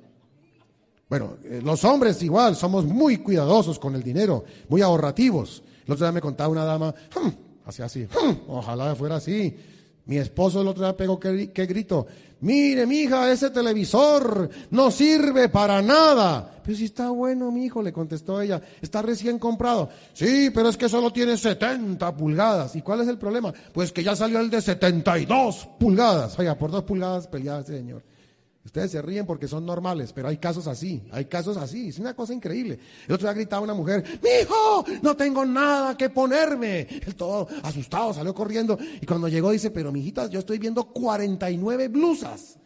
[1.08, 5.62] Bueno, eh, los hombres igual, somos muy cuidadosos con el dinero, muy ahorrativos.
[5.86, 7.28] El otro día me contaba una dama, hmm,
[7.64, 9.56] así así, hmm, ojalá fuera así.
[10.04, 12.06] Mi esposo el otro día pegó que, grito,
[12.42, 16.60] mire mi hija, ese televisor no sirve para nada.
[16.62, 19.88] Pero si está bueno, mi hijo, le contestó ella, está recién comprado.
[20.12, 22.76] Sí, pero es que solo tiene 70 pulgadas.
[22.76, 23.54] ¿Y cuál es el problema?
[23.72, 26.38] Pues que ya salió el de 72 pulgadas.
[26.38, 28.02] Oiga, por dos pulgadas peleaba ese señor.
[28.68, 32.12] Ustedes se ríen porque son normales, pero hay casos así, hay casos así, es una
[32.14, 32.78] cosa increíble.
[33.06, 36.80] El otro día gritaba una mujer, mi hijo, no tengo nada que ponerme.
[36.80, 41.88] Él todo asustado salió corriendo y cuando llegó dice, pero mijita, yo estoy viendo 49
[41.88, 42.58] blusas.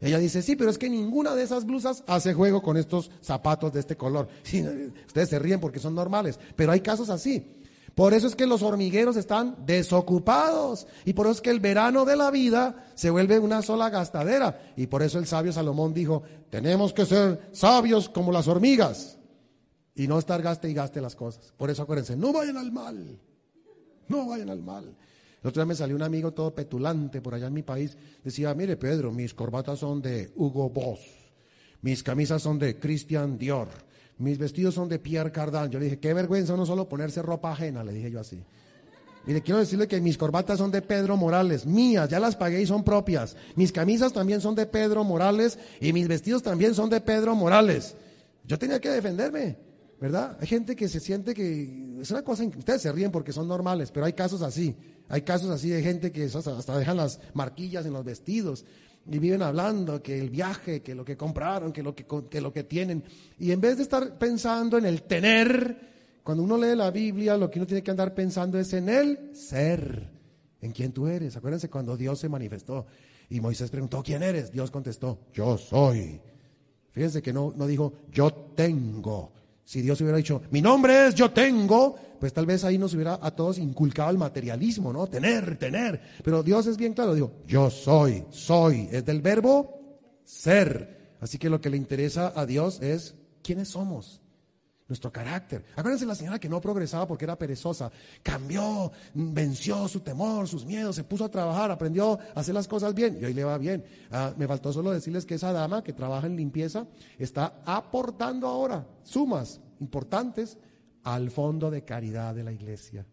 [0.00, 3.72] Ella dice, sí, pero es que ninguna de esas blusas hace juego con estos zapatos
[3.72, 4.26] de este color.
[5.06, 7.62] ustedes se ríen porque son normales, pero hay casos así.
[7.94, 12.04] Por eso es que los hormigueros están desocupados y por eso es que el verano
[12.04, 14.72] de la vida se vuelve una sola gastadera.
[14.76, 19.18] Y por eso el sabio Salomón dijo, tenemos que ser sabios como las hormigas
[19.94, 21.52] y no estar gaste y gaste las cosas.
[21.56, 23.20] Por eso acuérdense, no vayan al mal,
[24.08, 24.96] no vayan al mal.
[25.42, 27.96] El otro día me salió un amigo todo petulante por allá en mi país.
[28.24, 30.98] Decía, mire Pedro, mis corbatas son de Hugo Boss,
[31.80, 33.68] mis camisas son de Christian Dior
[34.18, 35.70] mis vestidos son de Pierre Cardin.
[35.70, 38.42] Yo le dije, qué vergüenza no solo ponerse ropa ajena, le dije yo así.
[39.26, 42.66] Mire, quiero decirle que mis corbatas son de Pedro Morales, mías, ya las pagué y
[42.66, 43.36] son propias.
[43.56, 47.94] Mis camisas también son de Pedro Morales y mis vestidos también son de Pedro Morales.
[48.46, 49.56] Yo tenía que defenderme,
[49.98, 50.36] ¿verdad?
[50.40, 53.90] Hay gente que se siente que es una cosa, ustedes se ríen porque son normales,
[53.90, 54.76] pero hay casos así.
[55.08, 58.64] Hay casos así de gente que hasta dejan las marquillas en los vestidos
[59.06, 62.52] y viven hablando que el viaje, que lo que compraron, que lo que, que lo
[62.52, 63.04] que tienen.
[63.38, 67.50] Y en vez de estar pensando en el tener, cuando uno lee la Biblia, lo
[67.50, 70.10] que uno tiene que andar pensando es en el ser,
[70.60, 71.36] en quién tú eres.
[71.36, 72.86] Acuérdense cuando Dios se manifestó
[73.28, 74.50] y Moisés preguntó, ¿quién eres?
[74.50, 76.20] Dios contestó, yo soy.
[76.92, 79.32] Fíjense que no, no dijo, yo tengo.
[79.64, 83.18] Si Dios hubiera dicho, mi nombre es yo tengo, pues tal vez ahí nos hubiera
[83.20, 85.06] a todos inculcado el materialismo, ¿no?
[85.06, 86.00] Tener, tener.
[86.22, 89.80] Pero Dios es bien claro, digo, yo soy, soy, es del verbo
[90.24, 91.16] ser.
[91.20, 94.20] Así que lo que le interesa a Dios es quiénes somos,
[94.88, 95.64] nuestro carácter.
[95.76, 97.90] Acuérdense la señora que no progresaba porque era perezosa,
[98.22, 102.94] cambió, venció su temor, sus miedos, se puso a trabajar, aprendió a hacer las cosas
[102.94, 103.84] bien y hoy le va bien.
[104.10, 106.86] Ah, me faltó solo decirles que esa dama que trabaja en limpieza
[107.18, 110.58] está aportando ahora sumas importantes
[111.02, 113.06] al fondo de caridad de la iglesia.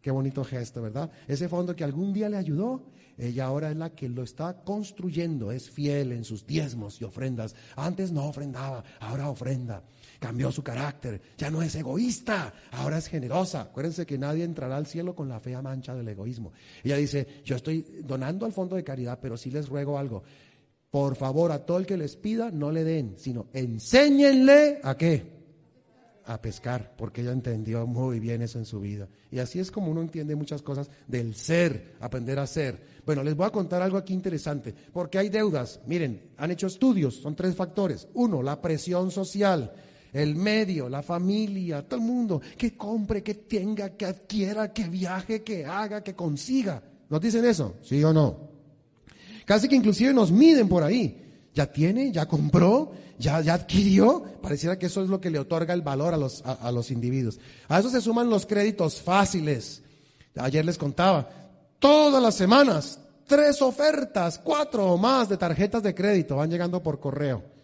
[0.00, 1.10] Qué bonito gesto, ¿verdad?
[1.26, 2.82] Ese fondo que algún día le ayudó,
[3.18, 7.54] ella ahora es la que lo está construyendo, es fiel en sus diezmos y ofrendas.
[7.74, 9.82] Antes no ofrendaba, ahora ofrenda.
[10.18, 13.62] Cambió su carácter, ya no es egoísta, ahora es generosa.
[13.62, 16.52] Acuérdense que nadie entrará al cielo con la fea mancha del egoísmo.
[16.84, 20.22] Ella dice, yo estoy donando al fondo de caridad, pero sí les ruego algo.
[20.90, 25.36] Por favor, a todo el que les pida, no le den, sino enséñenle a qué
[26.26, 29.08] a pescar, porque ella entendió muy bien eso en su vida.
[29.30, 32.95] Y así es como uno entiende muchas cosas del ser, aprender a ser.
[33.06, 35.80] Bueno, les voy a contar algo aquí interesante, porque hay deudas.
[35.86, 38.08] Miren, han hecho estudios, son tres factores.
[38.14, 39.72] Uno, la presión social,
[40.12, 45.44] el medio, la familia, todo el mundo, que compre, que tenga, que adquiera, que viaje,
[45.44, 46.82] que haga, que consiga.
[47.08, 47.76] ¿Nos dicen eso?
[47.82, 48.50] ¿Sí o no?
[49.44, 51.22] Casi que inclusive nos miden por ahí.
[51.54, 52.10] ¿Ya tiene?
[52.10, 52.92] ¿Ya compró?
[53.18, 56.70] ya, adquirió, pareciera que eso es lo que le otorga el valor a los, a,
[56.72, 57.38] los individuos.
[57.68, 59.82] A eso se suman los créditos fáciles.
[60.36, 61.45] Ayer les contaba,
[61.78, 67.00] todas las semanas, tres ofertas, cuatro o más de tarjetas de crédito van llegando por
[67.00, 67.56] correo.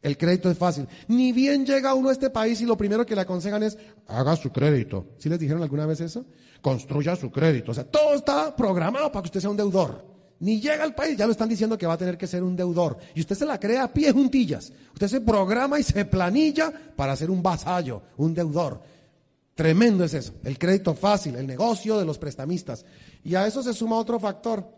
[0.00, 0.86] El crédito es fácil.
[1.08, 4.36] Ni bien llega uno a este país y lo primero que le aconsejan es haga
[4.36, 5.06] su crédito.
[5.18, 6.24] ¿Sí les dijeron alguna vez eso?
[6.62, 7.72] Construya su crédito.
[7.72, 10.06] O sea, todo está programado para que usted sea un deudor.
[10.40, 12.54] Ni llega al país, ya lo están diciendo que va a tener que ser un
[12.54, 12.96] deudor.
[13.14, 14.72] Y usted se la crea a pie juntillas.
[14.92, 18.80] Usted se programa y se planilla para ser un vasallo, un deudor.
[19.58, 20.34] Tremendo es eso.
[20.44, 22.84] El crédito fácil, el negocio de los prestamistas.
[23.24, 24.72] Y a eso se suma otro factor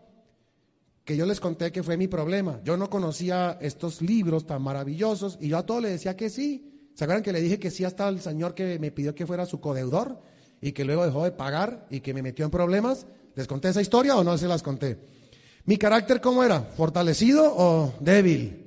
[1.05, 2.59] que yo les conté que fue mi problema.
[2.63, 6.89] Yo no conocía estos libros tan maravillosos y yo a todos le decía que sí.
[6.95, 9.45] ¿Se acuerdan que le dije que sí hasta el señor que me pidió que fuera
[9.45, 10.19] su codeudor
[10.61, 13.05] y que luego dejó de pagar y que me metió en problemas?
[13.35, 14.97] ¿Les conté esa historia o no se las conté?
[15.65, 16.59] ¿Mi carácter cómo era?
[16.59, 18.60] ¿Fortalecido o débil?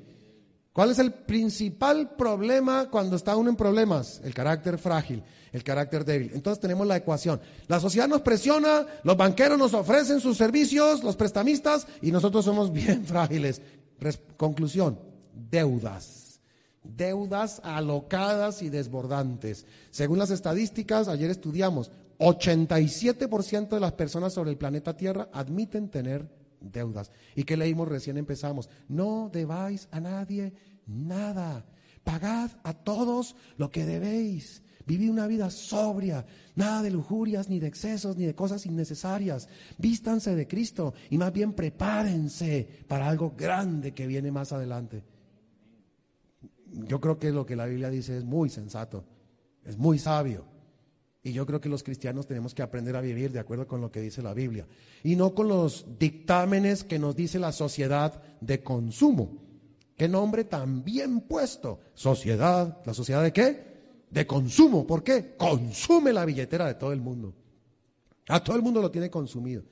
[0.74, 4.20] ¿Cuál es el principal problema cuando está uno en problemas?
[4.24, 6.32] El carácter frágil, el carácter débil.
[6.34, 7.40] Entonces tenemos la ecuación.
[7.68, 12.72] La sociedad nos presiona, los banqueros nos ofrecen sus servicios, los prestamistas, y nosotros somos
[12.72, 13.62] bien frágiles.
[14.36, 14.98] conclusión,
[15.32, 16.40] deudas.
[16.82, 19.66] Deudas alocadas y desbordantes.
[19.92, 26.28] Según las estadísticas, ayer estudiamos, 87% de las personas sobre el planeta Tierra admiten tener
[26.70, 27.10] deudas.
[27.34, 28.68] ¿Y que leímos recién empezamos?
[28.88, 30.52] No debáis a nadie
[30.86, 31.64] nada.
[32.02, 34.62] Pagad a todos lo que debéis.
[34.86, 39.48] Vivid una vida sobria, nada de lujurias, ni de excesos, ni de cosas innecesarias.
[39.78, 45.02] Vístanse de Cristo y más bien prepárense para algo grande que viene más adelante.
[46.70, 49.04] Yo creo que lo que la Biblia dice es muy sensato,
[49.64, 50.53] es muy sabio.
[51.26, 53.90] Y yo creo que los cristianos tenemos que aprender a vivir de acuerdo con lo
[53.90, 54.66] que dice la Biblia
[55.02, 59.38] y no con los dictámenes que nos dice la sociedad de consumo.
[59.96, 61.80] ¿Qué nombre tan bien puesto?
[61.94, 62.82] Sociedad.
[62.84, 63.64] ¿La sociedad de qué?
[64.10, 64.86] De consumo.
[64.86, 65.34] ¿Por qué?
[65.38, 67.32] Consume la billetera de todo el mundo.
[68.28, 69.62] A todo el mundo lo tiene consumido.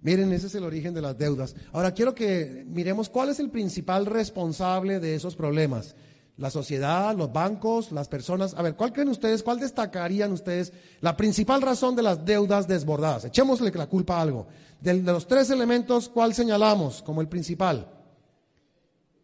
[0.00, 1.56] Miren, ese es el origen de las deudas.
[1.72, 5.96] Ahora quiero que miremos cuál es el principal responsable de esos problemas
[6.36, 8.54] la sociedad, los bancos, las personas.
[8.54, 13.26] A ver, ¿cuál creen ustedes, cuál destacarían ustedes la principal razón de las deudas desbordadas?
[13.26, 14.46] Echémosle la culpa a algo.
[14.80, 17.88] De, los tres elementos, ¿cuál señalamos como el principal?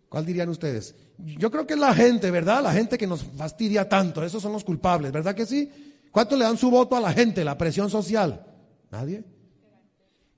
[0.08, 0.94] ¿Cuál dirían ustedes?
[1.18, 2.62] Yo creo que es la gente, ¿verdad?
[2.62, 5.70] La gente que nos fastidia tanto, esos son los culpables, ¿verdad que sí?
[6.10, 8.44] ¿Cuánto le dan su voto a la gente, la presión social?
[8.90, 9.24] ¿Nadie?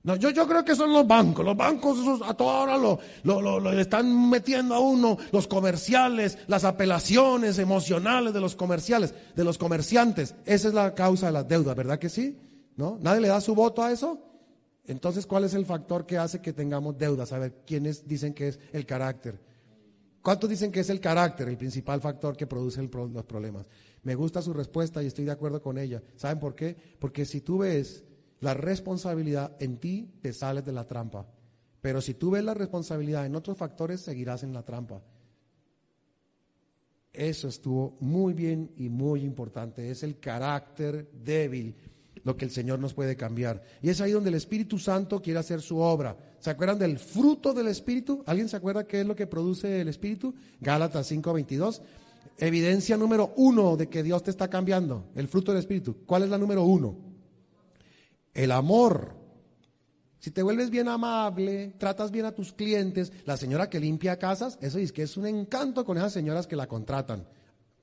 [0.03, 1.45] No, yo, yo creo que son los bancos.
[1.45, 7.57] Los bancos a toda hora lo, lo, están metiendo a uno, los comerciales, las apelaciones
[7.57, 10.35] emocionales de los comerciales, de los comerciantes.
[10.45, 12.37] Esa es la causa de las deudas, ¿verdad que sí?
[12.75, 12.97] ¿No?
[13.01, 14.19] ¿Nadie le da su voto a eso?
[14.85, 17.31] Entonces, ¿cuál es el factor que hace que tengamos deudas?
[17.31, 19.39] A ver, ¿quiénes dicen que es el carácter?
[20.21, 23.65] ¿Cuántos dicen que es el carácter el principal factor que produce los problemas?
[24.03, 26.03] Me gusta su respuesta y estoy de acuerdo con ella.
[26.17, 26.75] ¿Saben por qué?
[26.99, 28.03] Porque si tú ves
[28.43, 31.25] la responsabilidad en ti, te sales de la trampa.
[31.81, 35.01] Pero si tú ves la responsabilidad en otros factores, seguirás en la trampa.
[37.13, 39.89] Eso estuvo muy bien y muy importante.
[39.89, 41.75] Es el carácter débil
[42.25, 43.63] lo que el Señor nos puede cambiar.
[43.81, 46.17] Y es ahí donde el Espíritu Santo quiere hacer su obra.
[46.39, 48.23] ¿Se acuerdan del fruto del Espíritu?
[48.25, 50.35] ¿Alguien se acuerda qué es lo que produce el Espíritu?
[50.59, 51.81] Gálatas 5:22.
[52.37, 55.97] Evidencia número uno de que Dios te está cambiando, el fruto del Espíritu.
[56.05, 57.12] ¿Cuál es la número uno?
[58.33, 59.15] El amor.
[60.19, 64.57] Si te vuelves bien amable, tratas bien a tus clientes, la señora que limpia casas,
[64.61, 67.27] eso es que es un encanto con esas señoras que la contratan.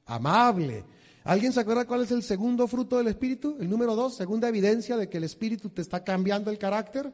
[0.07, 0.85] Amable.
[1.25, 3.57] ¿Alguien se acuerda cuál es el segundo fruto del Espíritu?
[3.61, 7.13] El número dos, segunda evidencia de que el Espíritu te está cambiando el carácter.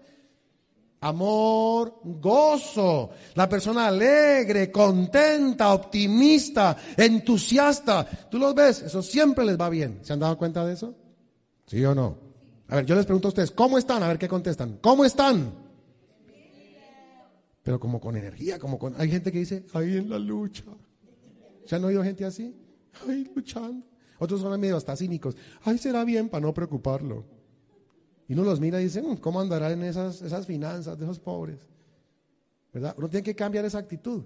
[1.00, 3.10] Amor, gozo.
[3.34, 8.06] La persona alegre, contenta, optimista, entusiasta.
[8.30, 8.82] ¿Tú los ves?
[8.82, 9.98] Eso siempre les va bien.
[10.02, 10.94] ¿Se han dado cuenta de eso?
[11.66, 12.25] ¿Sí o no?
[12.68, 14.02] A ver, yo les pregunto a ustedes, ¿cómo están?
[14.02, 14.78] A ver qué contestan.
[14.80, 15.52] ¿Cómo están?
[17.62, 18.94] Pero como con energía, como con...
[19.00, 20.64] Hay gente que dice, ahí en la lucha.
[21.64, 22.54] ¿Se han oído gente así?
[23.08, 23.84] Ahí luchando.
[24.18, 25.36] Otros son medio hasta cínicos.
[25.62, 27.24] Ay, será bien para no preocuparlo.
[28.28, 31.20] Y uno los mira y dice, mm, ¿cómo andará en esas, esas finanzas de esos
[31.20, 31.58] pobres?
[32.72, 32.94] ¿Verdad?
[32.98, 34.24] Uno tiene que cambiar esa actitud.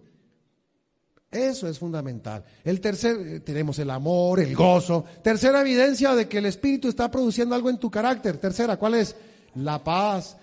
[1.30, 2.44] Eso es fundamental.
[2.64, 5.04] El tercer, eh, tenemos el amor, el gozo.
[5.22, 8.38] Tercera evidencia de que el Espíritu está produciendo algo en tu carácter.
[8.38, 9.14] Tercera, ¿cuál es?
[9.54, 10.36] La paz.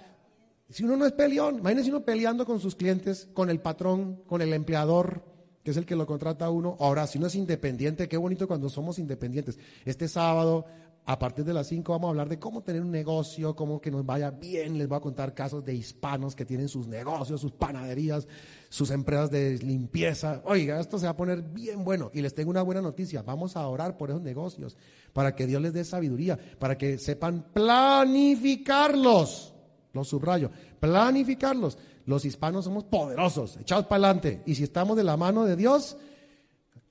[0.70, 4.42] Si uno no es peleón, imagínese uno peleando con sus clientes, con el patrón, con
[4.42, 5.24] el empleador,
[5.62, 6.78] que es el que lo contrata a uno.
[6.80, 9.60] Ahora, si uno es independiente, qué bonito cuando somos independientes.
[9.84, 10.66] Este sábado
[11.10, 13.90] A partir de las 5 vamos a hablar de cómo tener un negocio, cómo que
[13.90, 14.78] nos vaya bien.
[14.78, 18.28] Les voy a contar casos de hispanos que tienen sus negocios, sus panaderías,
[18.68, 20.42] sus empresas de limpieza.
[20.44, 22.12] Oiga, esto se va a poner bien bueno.
[22.14, 23.22] Y les tengo una buena noticia.
[23.22, 24.76] Vamos a orar por esos negocios
[25.14, 29.54] para que Dios les dé sabiduría, para que sepan planificarlos.
[29.94, 30.52] Los subrayo,
[30.82, 31.78] planificarlos.
[32.06, 34.44] Los hispanos somos poderosos, echados para adelante.
[34.46, 35.96] Y si estamos de la mano de Dios,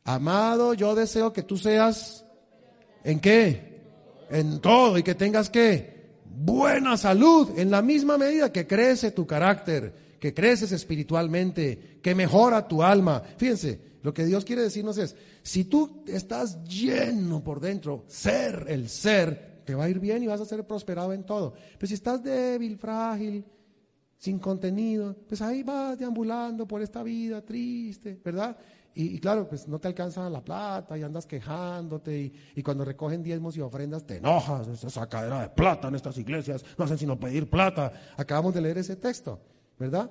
[0.05, 2.25] amado, yo deseo que tú seas,
[3.05, 3.76] ¿en qué?
[4.31, 9.27] En todo y que tengas que buena salud en la misma medida que crece tu
[9.27, 13.22] carácter, que creces espiritualmente, que mejora tu alma.
[13.37, 18.89] Fíjense, lo que Dios quiere decirnos es, si tú estás lleno por dentro, ser, el
[18.89, 21.55] ser, te va a ir bien y vas a ser prosperado en todo.
[21.79, 23.45] Pero si estás débil, frágil,
[24.18, 28.57] sin contenido, pues ahí vas deambulando por esta vida triste, ¿verdad?
[28.99, 33.55] Y, claro, pues no te alcanza la plata y andas quejándote y, cuando recogen diezmos
[33.59, 37.51] y ofrendas te enojas, esa sacadera de plata en estas iglesias, no hacen sino pedir
[37.51, 37.92] plata.
[38.16, 39.38] Acabamos de leer ese texto,
[39.78, 40.11] ¿verdad?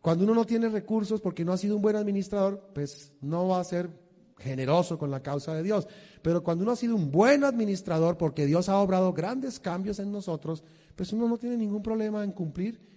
[0.00, 3.60] Cuando uno no tiene recursos porque no ha sido un buen administrador, pues no va
[3.60, 3.90] a ser
[4.38, 5.86] generoso con la causa de Dios.
[6.22, 10.10] Pero cuando uno ha sido un buen administrador porque Dios ha obrado grandes cambios en
[10.10, 10.64] nosotros,
[10.96, 12.93] pues uno no tiene ningún problema en cumplir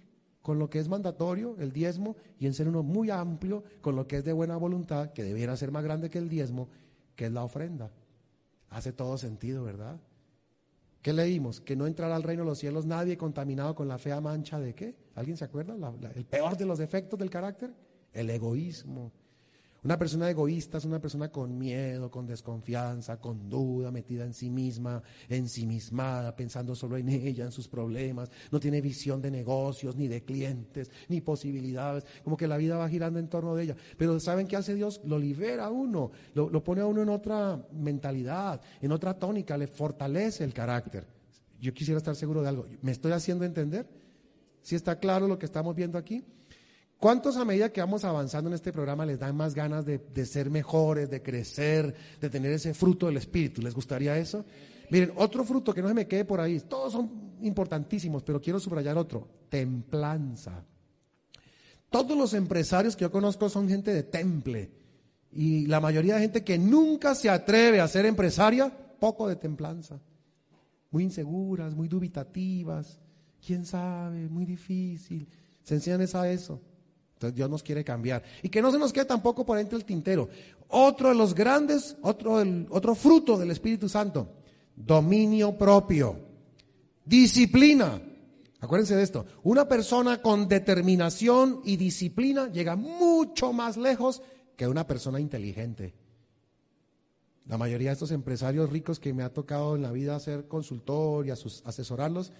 [0.48, 4.08] con lo que es mandatorio, el diezmo, y en ser uno muy amplio con lo
[4.08, 6.70] que es de buena voluntad, que debiera ser más grande que el diezmo,
[7.14, 7.90] que es la ofrenda.
[8.70, 10.00] Hace todo sentido, ¿verdad?
[11.02, 11.60] ¿Qué leímos?
[11.60, 14.74] Que no entrará al reino de los cielos nadie contaminado con la fea mancha de
[14.74, 14.96] qué?
[15.16, 15.74] ¿Alguien se acuerda?
[16.14, 17.74] el peor de los defectos del carácter,
[18.14, 19.12] el egoísmo.
[19.88, 24.50] Una persona egoísta es una persona con miedo, con desconfianza, con duda, metida en sí
[24.50, 28.30] misma, ensimismada, pensando solo en ella, en sus problemas.
[28.52, 32.04] No tiene visión de negocios, ni de clientes, ni posibilidades.
[32.22, 33.76] Como que la vida va girando en torno de ella.
[33.96, 35.00] Pero ¿saben qué hace Dios?
[35.04, 39.56] Lo libera a uno, lo, lo pone a uno en otra mentalidad, en otra tónica,
[39.56, 41.06] le fortalece el carácter.
[41.62, 42.66] Yo quisiera estar seguro de algo.
[42.82, 43.88] ¿Me estoy haciendo entender?
[44.60, 46.26] ¿Sí está claro lo que estamos viendo aquí?
[46.98, 50.50] ¿Cuántos a medida que vamos avanzando en este programa les dan más ganas de, ser
[50.50, 53.62] mejores, de crecer, de tener ese fruto del Espíritu?
[53.62, 54.44] ¿Les gustaría eso?
[54.90, 58.58] Miren, otro fruto que no se me quede por ahí, todos son importantísimos, pero quiero
[58.58, 60.64] subrayar otro, templanza.
[61.88, 64.72] Todos los empresarios que yo conozco son gente de temple
[65.30, 70.00] y la mayoría de gente que nunca se atreve a ser empresaria, poco de templanza.
[70.90, 72.98] Muy inseguras, muy dubitativas,
[73.44, 75.28] quién sabe, muy difícil.
[75.62, 76.60] Se enseñan a eso.
[77.18, 78.22] Entonces Dios nos quiere cambiar.
[78.44, 80.28] Y que no se nos quede tampoco por entre el tintero.
[80.68, 84.28] Otro de los grandes, otro, el, otro fruto del Espíritu Santo,
[84.76, 86.16] dominio propio,
[87.04, 88.00] disciplina.
[88.60, 89.26] Acuérdense de esto.
[89.42, 94.22] Una persona con determinación y disciplina llega mucho más lejos
[94.56, 95.94] que una persona inteligente.
[97.46, 101.26] La mayoría de estos empresarios ricos que me ha tocado en la vida hacer consultor
[101.26, 102.30] y asesorarlos,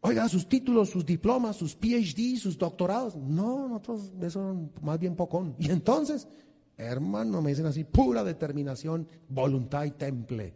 [0.00, 3.16] Oiga, sus títulos, sus diplomas, sus PhD, sus doctorados.
[3.16, 5.56] No, nosotros eso más bien pocón.
[5.58, 6.28] Y entonces,
[6.76, 10.54] hermano, me dicen así, pura determinación, voluntad y temple.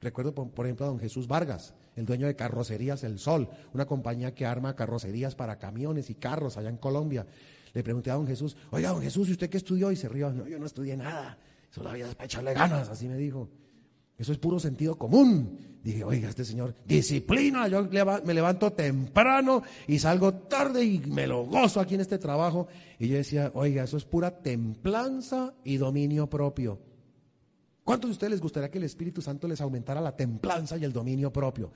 [0.00, 4.34] Recuerdo, por, ejemplo, a don Jesús Vargas, el dueño de Carrocerías El Sol, una compañía
[4.34, 7.26] que arma carrocerías para camiones y carros allá en Colombia.
[7.72, 9.90] Le pregunté a don Jesús, oiga, don Jesús, ¿y usted qué estudió?
[9.90, 11.38] Y se rió, no, yo no estudié nada,
[11.70, 13.48] solo había para echarle ganas, así me dijo.
[14.18, 15.58] Eso es puro sentido común.
[15.82, 17.86] Dije, oiga, este señor, disciplina, yo
[18.24, 22.66] me levanto temprano y salgo tarde y me lo gozo aquí en este trabajo.
[22.98, 26.80] Y yo decía, oiga, eso es pura templanza y dominio propio.
[27.84, 30.92] ¿Cuántos de ustedes les gustaría que el Espíritu Santo les aumentara la templanza y el
[30.92, 31.70] dominio propio?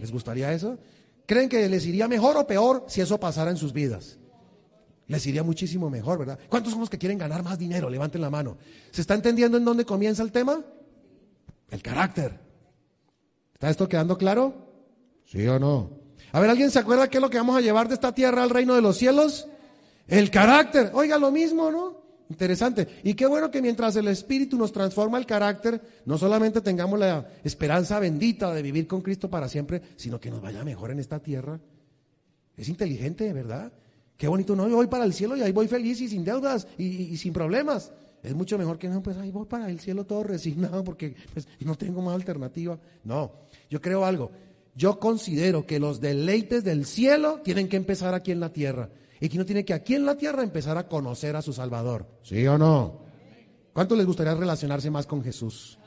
[0.00, 0.78] ¿Les gustaría eso?
[1.26, 4.18] ¿Creen que les iría mejor o peor si eso pasara en sus vidas?
[5.06, 6.38] Les iría muchísimo mejor, ¿verdad?
[6.48, 7.90] ¿Cuántos son los que quieren ganar más dinero?
[7.90, 8.56] Levanten la mano.
[8.90, 10.64] ¿Se está entendiendo en dónde comienza el tema?
[11.70, 12.38] El carácter.
[13.54, 14.54] ¿Está esto quedando claro?
[15.24, 16.00] ¿Sí o no?
[16.32, 18.42] A ver, ¿alguien se acuerda qué es lo que vamos a llevar de esta tierra
[18.42, 19.46] al reino de los cielos?
[20.06, 20.90] El carácter.
[20.94, 22.00] Oiga, lo mismo, ¿no?
[22.28, 22.86] Interesante.
[23.02, 27.26] Y qué bueno que mientras el Espíritu nos transforma el carácter, no solamente tengamos la
[27.42, 31.18] esperanza bendita de vivir con Cristo para siempre, sino que nos vaya mejor en esta
[31.18, 31.60] tierra.
[32.56, 33.72] Es inteligente, ¿verdad?
[34.16, 36.68] Qué bonito, no, yo voy para el cielo y ahí voy feliz y sin deudas
[36.78, 37.92] y, y sin problemas.
[38.22, 41.48] Es mucho mejor que no, pues ahí voy para el cielo todo resignado porque pues,
[41.60, 42.78] no tengo más alternativa.
[43.04, 43.32] No,
[43.70, 44.30] yo creo algo.
[44.74, 48.90] Yo considero que los deleites del cielo tienen que empezar aquí en la tierra.
[49.20, 52.06] Y que uno tiene que aquí en la tierra empezar a conocer a su Salvador.
[52.22, 53.00] ¿Sí o no?
[53.72, 55.78] ¿Cuánto les gustaría relacionarse más con Jesús?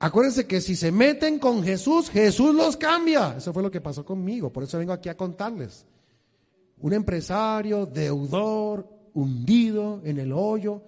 [0.00, 3.36] Acuérdense que si se meten con Jesús, Jesús los cambia.
[3.36, 4.52] Eso fue lo que pasó conmigo.
[4.52, 5.86] Por eso vengo aquí a contarles.
[6.78, 10.82] Un empresario, deudor, hundido en el hoyo,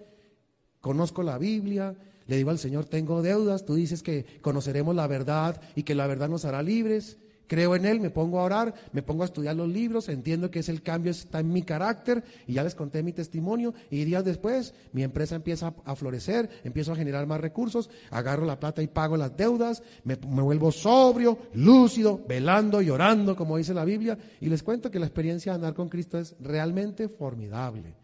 [0.82, 5.60] conozco la Biblia, Le digo al Señor, tengo deudas, tú dices que conoceremos la verdad
[5.74, 7.18] y que la verdad nos hará libres.
[7.48, 10.60] Creo en Él, me pongo a orar, me pongo a estudiar los libros, entiendo que
[10.60, 14.24] es el cambio, está en mi carácter y ya les conté mi testimonio y días
[14.24, 18.86] después mi empresa empieza a florecer, empiezo a generar más recursos, agarro la plata y
[18.86, 24.16] pago las deudas, me, me vuelvo sobrio, lúcido, velando y orando, como dice la Biblia,
[24.40, 28.01] y les cuento que la experiencia de andar con Cristo es realmente formidable.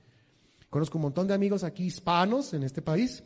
[0.70, 3.22] Conozco un montón de amigos aquí hispanos en este país,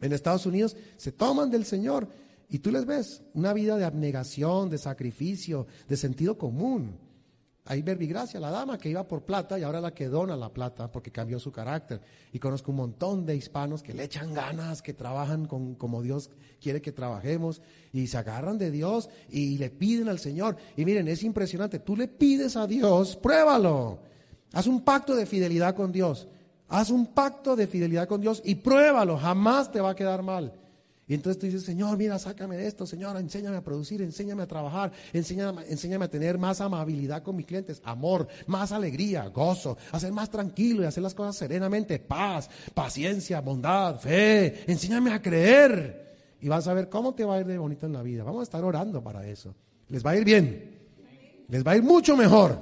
[0.00, 2.08] en Estados Unidos, se toman del Señor
[2.48, 6.96] y tú les ves una vida de abnegación, de sacrificio, de sentido común.
[7.70, 10.90] Hay verbigracia, la dama que iba por plata y ahora la que dona la plata
[10.90, 12.00] porque cambió su carácter.
[12.32, 16.30] Y conozco un montón de hispanos que le echan ganas, que trabajan con, como Dios
[16.62, 17.60] quiere que trabajemos
[17.92, 20.56] y se agarran de Dios y le piden al Señor.
[20.78, 23.98] Y miren, es impresionante, tú le pides a Dios, pruébalo.
[24.54, 26.26] Haz un pacto de fidelidad con Dios.
[26.68, 30.52] Haz un pacto de fidelidad con Dios y pruébalo, jamás te va a quedar mal.
[31.06, 34.46] Y entonces tú dices, Señor, mira, sácame de esto, Señor, enséñame a producir, enséñame a
[34.46, 40.12] trabajar, enséñame, a tener más amabilidad con mis clientes, amor, más alegría, gozo, a ser
[40.12, 46.06] más tranquilo y hacer las cosas serenamente, paz, paciencia, bondad, fe, enséñame a creer.
[46.42, 48.22] Y vas a ver cómo te va a ir de bonito en la vida.
[48.22, 49.54] Vamos a estar orando para eso.
[49.88, 50.78] Les va a ir bien.
[51.48, 52.60] Les va a ir mucho mejor.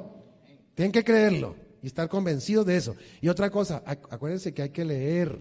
[0.77, 2.97] Tienen que creerlo y estar convencidos de eso.
[3.21, 5.39] Y otra cosa, acuérdense que hay que leer.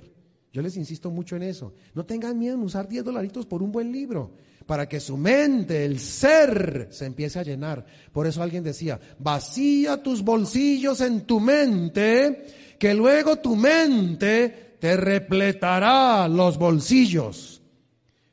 [0.53, 1.73] Yo les insisto mucho en eso.
[1.95, 4.31] No tengan miedo en usar 10 dolaritos por un buen libro,
[4.67, 7.83] para que su mente, el ser, se empiece a llenar.
[8.11, 12.45] Por eso alguien decía, vacía tus bolsillos en tu mente,
[12.77, 17.59] que luego tu mente te repletará los bolsillos.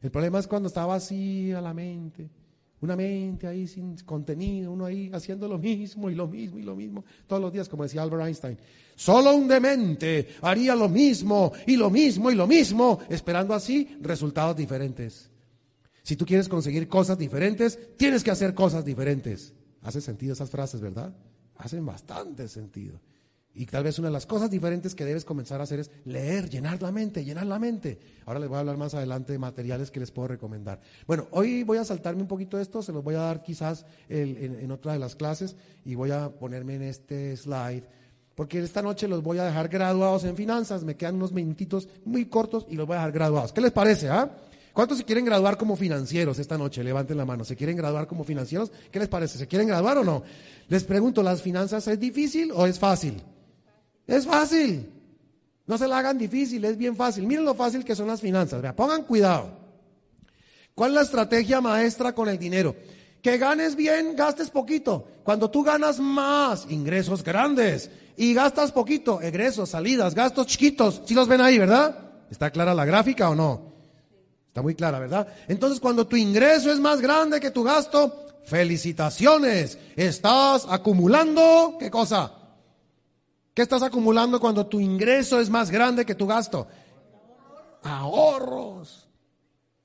[0.02, 2.28] El problema es cuando está vacía la mente.
[2.82, 6.74] Una mente ahí sin contenido, uno ahí haciendo lo mismo y lo mismo y lo
[6.74, 8.58] mismo todos los días, como decía Albert Einstein.
[8.96, 14.56] Solo un demente haría lo mismo y lo mismo y lo mismo, esperando así resultados
[14.56, 15.30] diferentes.
[16.02, 19.54] Si tú quieres conseguir cosas diferentes, tienes que hacer cosas diferentes.
[19.82, 21.14] Hace sentido esas frases, ¿verdad?
[21.54, 23.00] Hacen bastante sentido.
[23.54, 26.48] Y tal vez una de las cosas diferentes que debes comenzar a hacer es leer,
[26.48, 27.98] llenar la mente, llenar la mente.
[28.24, 30.80] Ahora les voy a hablar más adelante de materiales que les puedo recomendar.
[31.06, 34.58] Bueno, hoy voy a saltarme un poquito esto, se los voy a dar quizás en,
[34.60, 37.84] en otra de las clases y voy a ponerme en este slide
[38.34, 40.84] porque esta noche los voy a dejar graduados en finanzas.
[40.84, 43.52] Me quedan unos minutitos muy cortos y los voy a dejar graduados.
[43.52, 44.08] ¿Qué les parece?
[44.08, 44.30] Ah?
[44.72, 46.82] ¿Cuántos se quieren graduar como financieros esta noche?
[46.82, 47.44] Levanten la mano.
[47.44, 48.72] ¿Se quieren graduar como financieros?
[48.90, 49.36] ¿Qué les parece?
[49.36, 50.22] ¿Se quieren graduar o no?
[50.68, 53.22] Les pregunto, ¿las finanzas es difícil o es fácil?
[54.06, 54.90] Es fácil.
[55.66, 57.26] No se la hagan difícil, es bien fácil.
[57.26, 58.60] Miren lo fácil que son las finanzas.
[58.60, 59.50] Vea, pongan cuidado.
[60.74, 62.74] ¿Cuál es la estrategia maestra con el dinero?
[63.22, 65.06] Que ganes bien, gastes poquito.
[65.22, 71.02] Cuando tú ganas más, ingresos grandes y gastas poquito, egresos, salidas, gastos chiquitos.
[71.04, 71.96] ¿Sí los ven ahí, verdad?
[72.30, 73.72] ¿Está clara la gráfica o no?
[74.48, 75.28] Está muy clara, ¿verdad?
[75.48, 79.78] Entonces, cuando tu ingreso es más grande que tu gasto, felicitaciones.
[79.96, 82.32] Estás acumulando, ¿qué cosa?
[83.54, 86.66] ¿Qué estás acumulando cuando tu ingreso es más grande que tu gasto?
[87.82, 89.08] Ahorros.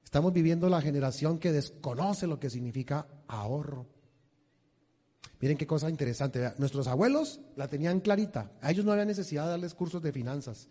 [0.04, 3.86] Estamos viviendo la generación que desconoce lo que significa ahorro.
[5.40, 6.54] Miren qué cosa interesante.
[6.58, 8.52] Nuestros abuelos la tenían clarita.
[8.62, 10.70] A ellos no había necesidad de darles cursos de finanzas.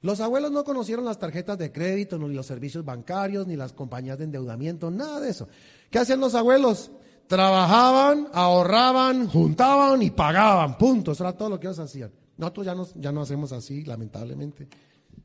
[0.00, 4.18] Los abuelos no conocieron las tarjetas de crédito, ni los servicios bancarios, ni las compañías
[4.18, 5.48] de endeudamiento, nada de eso.
[5.90, 6.90] ¿Qué hacían los abuelos?
[7.28, 10.78] Trabajaban, ahorraban, juntaban y pagaban.
[10.78, 11.12] Punto.
[11.12, 12.10] Eso era todo lo que ellos hacían.
[12.38, 14.66] Nosotros ya no, ya no hacemos así, lamentablemente.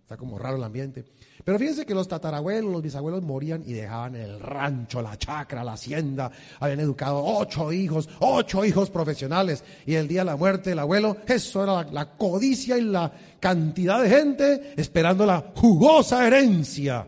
[0.01, 1.05] Está como raro el ambiente.
[1.45, 5.73] Pero fíjense que los tatarabuelos, los bisabuelos morían y dejaban el rancho, la chacra, la
[5.73, 6.29] hacienda.
[6.59, 9.63] Habían educado ocho hijos, ocho hijos profesionales.
[9.85, 14.01] Y el día de la muerte del abuelo, eso era la, codicia y la cantidad
[14.01, 17.07] de gente esperando la jugosa herencia.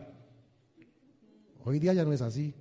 [1.65, 2.53] Hoy día ya no es así.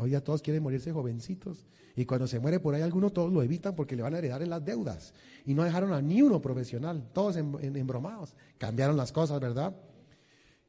[0.00, 1.66] Hoy día todos quieren morirse jovencitos.
[1.94, 4.42] Y cuando se muere por ahí alguno, todos lo evitan porque le van a heredar
[4.42, 5.12] en las deudas.
[5.44, 8.34] Y no dejaron a ni uno profesional, todos embromados.
[8.56, 9.76] Cambiaron las cosas, ¿verdad?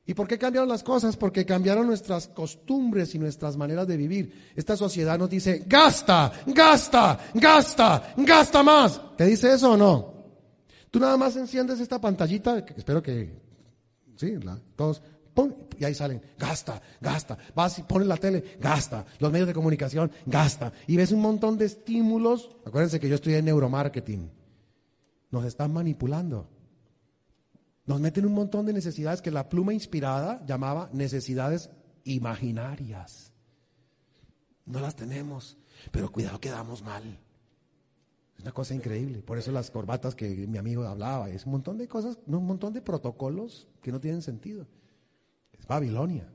[0.06, 1.16] ¿Y por qué cambiaron las cosas?
[1.16, 4.52] Porque cambiaron nuestras costumbres y nuestras maneras de vivir.
[4.56, 9.00] Esta sociedad nos dice, gasta, gasta, gasta, gasta más.
[9.16, 10.14] ¿Te dice eso o no?
[10.90, 13.32] Tú nada más enciendes esta pantallita, espero que,
[14.18, 14.34] sí,
[14.76, 15.02] todos,
[15.78, 17.38] y ahí salen, gasta, gasta.
[17.56, 19.06] Vas y pones la tele, gasta.
[19.20, 20.72] Los medios de comunicación, gasta.
[20.88, 22.50] Y ves un montón de estímulos.
[22.66, 24.30] Acuérdense que yo estudié neuromarketing.
[25.32, 26.50] Nos están manipulando.
[27.86, 31.72] Nos meten un montón de necesidades que la pluma inspirada llamaba necesidades
[32.04, 33.32] imaginarias.
[34.66, 35.58] No las tenemos,
[35.92, 37.20] pero cuidado quedamos mal.
[38.38, 39.24] Es una cosa increíble.
[39.24, 42.74] Por eso las corbatas que mi amigo hablaba, es un montón de cosas, un montón
[42.74, 44.68] de protocolos que no tienen sentido.
[45.62, 46.28] Es Babilonia.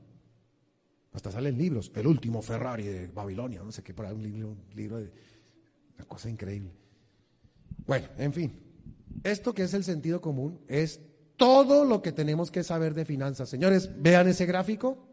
[1.13, 1.91] Hasta salen libros.
[1.95, 3.61] El último Ferrari de Babilonia.
[3.63, 5.11] No sé qué, por ahí un libro, un libro de.
[5.95, 6.71] Una cosa increíble.
[7.85, 8.59] Bueno, en fin.
[9.23, 10.99] Esto que es el sentido común es
[11.37, 13.49] todo lo que tenemos que saber de finanzas.
[13.49, 15.07] Señores, vean ese gráfico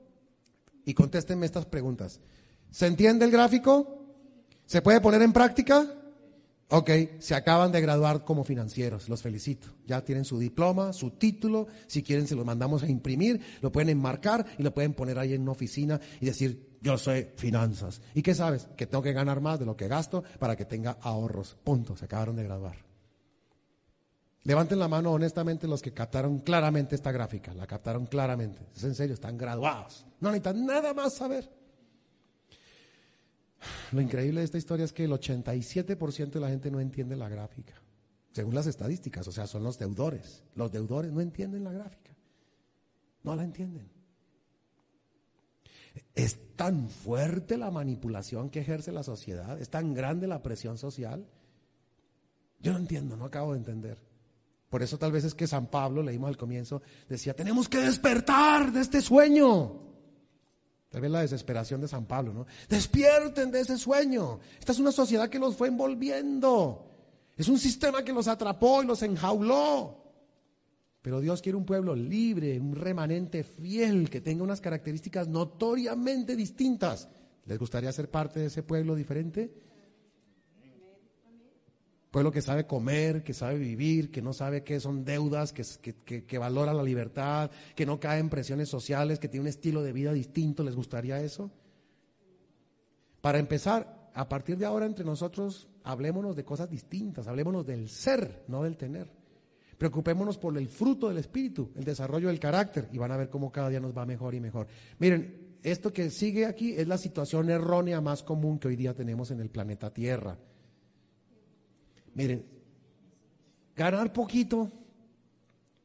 [0.84, 2.20] y contéstenme estas preguntas.
[2.70, 4.04] ¿Se entiende el gráfico?
[4.66, 5.86] ¿Se puede poner en práctica?
[6.68, 9.68] Ok, se acaban de graduar como financieros, los felicito.
[9.86, 13.90] Ya tienen su diploma, su título, si quieren se lo mandamos a imprimir, lo pueden
[13.90, 18.00] enmarcar y lo pueden poner ahí en una oficina y decir, yo soy finanzas.
[18.14, 18.68] ¿Y qué sabes?
[18.76, 21.56] Que tengo que ganar más de lo que gasto para que tenga ahorros.
[21.62, 22.76] Punto, se acabaron de graduar.
[24.44, 28.66] Levanten la mano honestamente los que captaron claramente esta gráfica, la captaron claramente.
[28.74, 30.06] Es en serio, están graduados.
[30.20, 31.63] No necesitan nada más saber.
[33.92, 37.28] Lo increíble de esta historia es que el 87% de la gente no entiende la
[37.28, 37.74] gráfica,
[38.32, 40.42] según las estadísticas, o sea, son los deudores.
[40.54, 42.14] Los deudores no entienden la gráfica,
[43.22, 43.88] no la entienden.
[46.14, 51.26] Es tan fuerte la manipulación que ejerce la sociedad, es tan grande la presión social.
[52.60, 53.98] Yo no entiendo, no acabo de entender.
[54.68, 58.72] Por eso tal vez es que San Pablo, leímos al comienzo, decía, tenemos que despertar
[58.72, 59.93] de este sueño.
[60.94, 62.46] Tal vez la desesperación de San Pablo, ¿no?
[62.68, 64.38] Despierten de ese sueño.
[64.60, 66.88] Esta es una sociedad que los fue envolviendo.
[67.36, 70.04] Es un sistema que los atrapó y los enjauló.
[71.02, 77.08] Pero Dios quiere un pueblo libre, un remanente fiel, que tenga unas características notoriamente distintas.
[77.46, 79.52] ¿Les gustaría ser parte de ese pueblo diferente?
[82.14, 86.72] Pueblo que sabe comer, que sabe vivir, que no sabe qué son deudas, que, valora
[86.72, 90.62] la libertad, que no cae en presiones sociales, que tiene un estilo de vida distinto.
[90.62, 91.50] ¿Les gustaría eso?
[93.20, 98.44] Para empezar, a partir de ahora entre nosotros, hablémonos de cosas distintas, hablémonos del ser,
[98.46, 99.10] no del tener.
[99.76, 103.50] Preocupémonos por el fruto del espíritu, el desarrollo del carácter, y van a ver cómo
[103.50, 104.68] cada día nos va mejor y mejor.
[105.00, 109.32] Miren, esto que sigue aquí es la situación errónea más común que hoy día tenemos
[109.32, 110.38] en el planeta Tierra.
[112.14, 112.44] Miren,
[113.76, 114.70] ganar poquito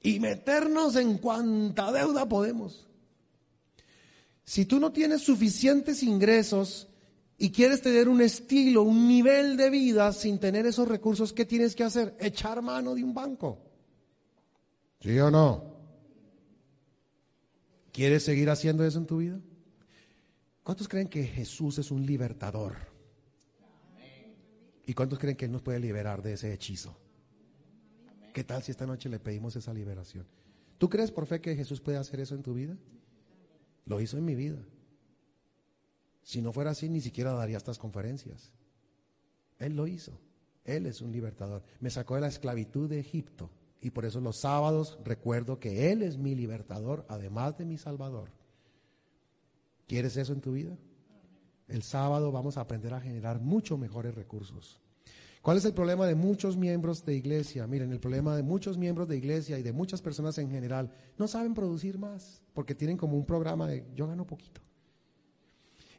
[0.02, 2.88] y meternos en cuanta deuda podemos.
[4.44, 6.88] Si tú no tienes suficientes ingresos
[7.38, 11.76] y quieres tener un estilo, un nivel de vida sin tener esos recursos, ¿qué tienes
[11.76, 12.16] que hacer?
[12.20, 13.60] Echar mano de un banco.
[15.02, 15.64] ¿Sí o no?
[17.92, 19.40] ¿Quieres seguir haciendo eso en tu vida?
[20.64, 22.89] ¿Cuántos creen que Jesús es un libertador?
[24.90, 26.98] ¿Y cuántos creen que Él nos puede liberar de ese hechizo?
[28.34, 30.26] ¿Qué tal si esta noche le pedimos esa liberación?
[30.80, 32.76] ¿Tú crees por fe que Jesús puede hacer eso en tu vida?
[33.86, 34.58] Lo hizo en mi vida.
[36.24, 38.52] Si no fuera así, ni siquiera daría estas conferencias.
[39.60, 40.20] Él lo hizo.
[40.66, 41.62] Él es un libertador.
[41.80, 43.52] Me sacó de la esclavitud de Egipto.
[43.82, 48.32] Y por eso los sábados recuerdo que Él es mi libertador, además de mi salvador.
[49.86, 50.76] ¿Quieres eso en tu vida?
[51.70, 54.82] El sábado vamos a aprender a generar mucho mejores recursos.
[55.42, 57.66] ¿Cuál es el problema de muchos miembros de iglesia?
[57.66, 61.28] Miren, el problema de muchos miembros de iglesia y de muchas personas en general, no
[61.28, 64.62] saben producir más porque tienen como un programa de yo gano poquito.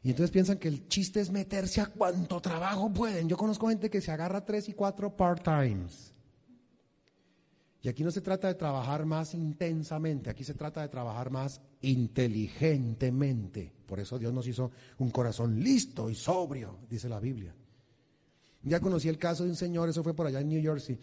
[0.03, 3.29] Y entonces piensan que el chiste es meterse a cuánto trabajo pueden.
[3.29, 6.13] Yo conozco gente que se agarra tres y cuatro part-times.
[7.83, 11.61] Y aquí no se trata de trabajar más intensamente, aquí se trata de trabajar más
[11.81, 13.71] inteligentemente.
[13.87, 17.55] Por eso Dios nos hizo un corazón listo y sobrio, dice la Biblia.
[18.63, 20.99] Ya conocí el caso de un señor, eso fue por allá en New Jersey,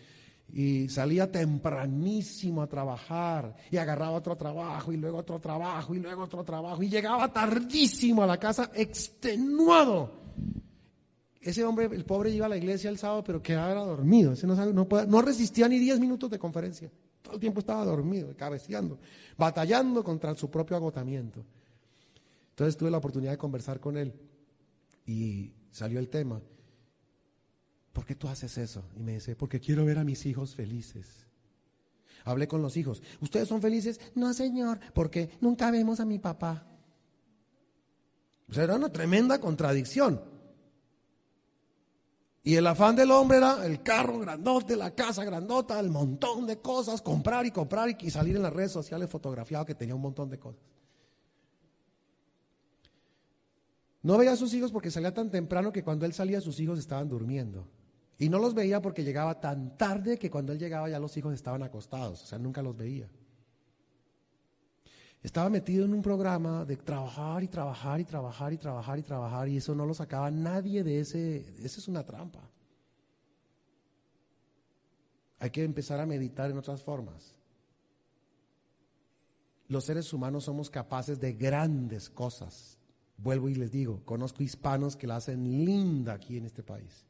[0.52, 6.22] y salía tempranísimo a trabajar y agarraba otro trabajo y luego otro trabajo y luego
[6.22, 10.12] otro trabajo y llegaba tardísimo a la casa extenuado
[11.40, 14.32] ese hombre, el pobre, iba a la iglesia el sábado, pero quedaba dormido.
[14.32, 16.90] Ese no, no, resistía ni 10 minutos de conferencia.
[17.22, 18.98] Todo el tiempo estaba dormido, cabeceando,
[19.36, 21.44] batallando contra su propio agotamiento.
[22.50, 24.12] Entonces tuve la oportunidad de conversar con él
[25.06, 26.40] y salió el tema.
[27.92, 28.84] ¿Por qué tú haces eso?
[28.96, 31.26] Y me dice, porque quiero ver a mis hijos felices.
[32.24, 33.02] Hablé con los hijos.
[33.20, 34.00] ¿Ustedes son felices?
[34.14, 36.66] No, señor, porque nunca vemos a mi papá.
[38.48, 40.37] O sea, era una tremenda contradicción.
[42.48, 46.56] Y el afán del hombre era el carro grandote, la casa grandota, el montón de
[46.56, 50.30] cosas, comprar y comprar y salir en las redes sociales fotografiado que tenía un montón
[50.30, 50.62] de cosas.
[54.00, 56.78] No veía a sus hijos porque salía tan temprano que cuando él salía sus hijos
[56.78, 57.68] estaban durmiendo.
[58.16, 61.34] Y no los veía porque llegaba tan tarde que cuando él llegaba ya los hijos
[61.34, 63.10] estaban acostados, o sea, nunca los veía.
[65.22, 69.48] Estaba metido en un programa de trabajar y trabajar y trabajar y trabajar y trabajar
[69.48, 71.38] y eso no lo sacaba nadie de ese.
[71.58, 72.40] Esa es una trampa.
[75.40, 77.34] Hay que empezar a meditar en otras formas.
[79.68, 82.78] los seres humanos somos capaces de grandes cosas.
[83.18, 87.04] Vuelvo y les digo, conozco hispanos que la hacen linda aquí en este país.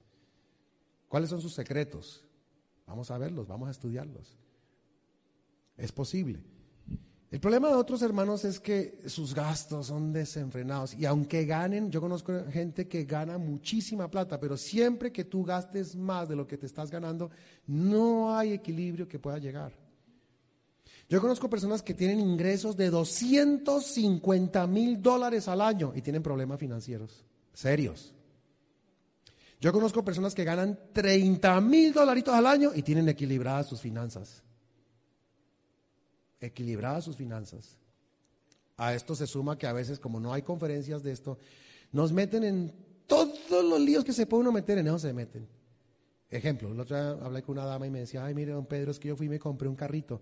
[1.08, 2.24] ¿Cuáles son sus secretos?
[2.86, 4.36] Vamos a verlos, vamos a estudiarlos.
[5.76, 6.42] Es posible.
[7.30, 12.00] El problema de otros hermanos es que sus gastos son desenfrenados y aunque ganen, yo
[12.00, 16.56] conozco gente que gana muchísima plata, pero siempre que tú gastes más de lo que
[16.56, 17.30] te estás ganando,
[17.66, 19.74] no hay equilibrio que pueda llegar.
[21.06, 26.58] Yo conozco personas que tienen ingresos de 250 mil dólares al año y tienen problemas
[26.58, 28.14] financieros, serios.
[29.60, 34.42] Yo conozco personas que ganan 30 mil dolaritos al año y tienen equilibradas sus finanzas
[36.40, 37.76] equilibradas sus finanzas.
[38.76, 41.38] A esto se suma que a veces, como no hay conferencias de esto,
[41.92, 42.72] nos meten en
[43.06, 45.48] todos los líos que se puede uno meter, en eso se meten.
[46.30, 48.90] Ejemplo, el otro día hablé con una dama y me decía, ay, mire, don Pedro,
[48.90, 50.20] es que yo fui y me compré un carrito.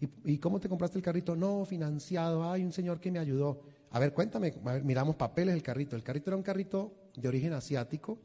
[0.00, 1.34] ¿Y, ¿Y, cómo te compraste el carrito?
[1.34, 3.60] No, financiado, hay un señor que me ayudó.
[3.90, 4.54] A ver, cuéntame,
[4.84, 5.96] miramos papeles del carrito.
[5.96, 8.18] El carrito era un carrito de origen asiático,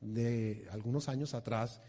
[0.00, 1.80] de algunos años atrás,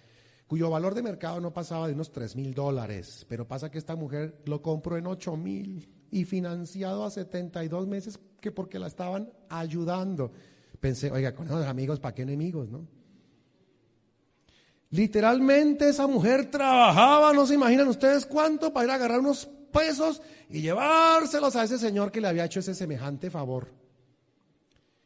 [0.48, 3.96] cuyo valor de mercado no pasaba de unos 3 mil dólares, pero pasa que esta
[3.96, 9.32] mujer lo compró en 8 mil y financiado a 72 meses que porque la estaban
[9.50, 10.32] ayudando.
[10.80, 12.88] Pensé, oiga, con esos amigos, ¿para qué enemigos, no?
[14.92, 20.22] Literalmente esa mujer trabajaba, no se imaginan ustedes cuánto, para ir a agarrar unos pesos
[20.50, 23.74] y llevárselos a ese señor que le había hecho ese semejante favor.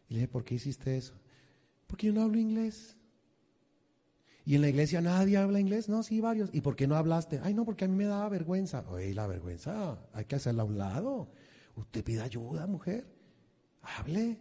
[0.10, 1.14] Y le dije, ¿por qué hiciste eso?
[1.88, 2.97] Porque yo no hablo inglés.
[4.48, 5.90] Y en la iglesia nadie habla inglés.
[5.90, 6.50] No, sí, varios.
[6.54, 7.42] ¿Y por qué no hablaste?
[7.44, 8.86] Ay, no, porque a mí me daba vergüenza.
[8.88, 11.28] Oye, la vergüenza hay que hacerla a un lado.
[11.76, 13.06] Usted pide ayuda, mujer.
[13.82, 14.40] Hable,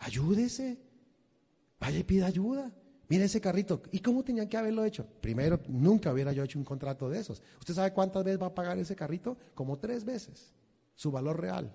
[0.00, 0.76] ayúdese.
[1.78, 2.72] Vaya y pida ayuda.
[3.08, 3.80] Mire ese carrito.
[3.92, 5.06] ¿Y cómo tenía que haberlo hecho?
[5.20, 7.40] Primero, nunca hubiera yo hecho un contrato de esos.
[7.60, 9.38] ¿Usted sabe cuántas veces va a pagar ese carrito?
[9.54, 10.52] Como tres veces.
[10.96, 11.72] Su valor real.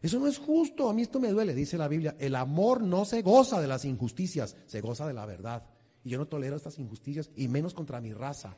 [0.00, 0.88] Eso no es justo.
[0.88, 2.16] A mí esto me duele, dice la Biblia.
[2.18, 5.75] El amor no se goza de las injusticias, se goza de la verdad.
[6.06, 8.56] Y yo no tolero estas injusticias, y menos contra mi raza.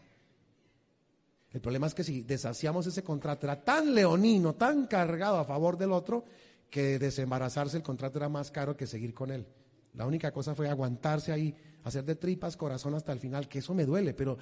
[1.51, 5.79] El problema es que si deshaciamos ese contrato, era tan leonino, tan cargado a favor
[5.79, 6.27] del otro,
[6.69, 9.47] que desembarazarse el contrato era más caro que seguir con él.
[9.95, 13.73] La única cosa fue aguantarse ahí, hacer de tripas corazón hasta el final, que eso
[13.73, 14.37] me duele, pero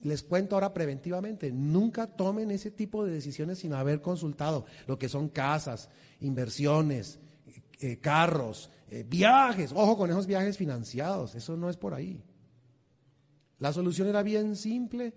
[0.00, 5.08] les cuento ahora preventivamente, nunca tomen ese tipo de decisiones sin haber consultado lo que
[5.08, 5.88] son casas,
[6.20, 7.18] inversiones,
[7.80, 9.72] eh, carros, eh, viajes.
[9.72, 12.22] Ojo con esos viajes financiados, eso no es por ahí.
[13.62, 15.14] La solución era bien simple.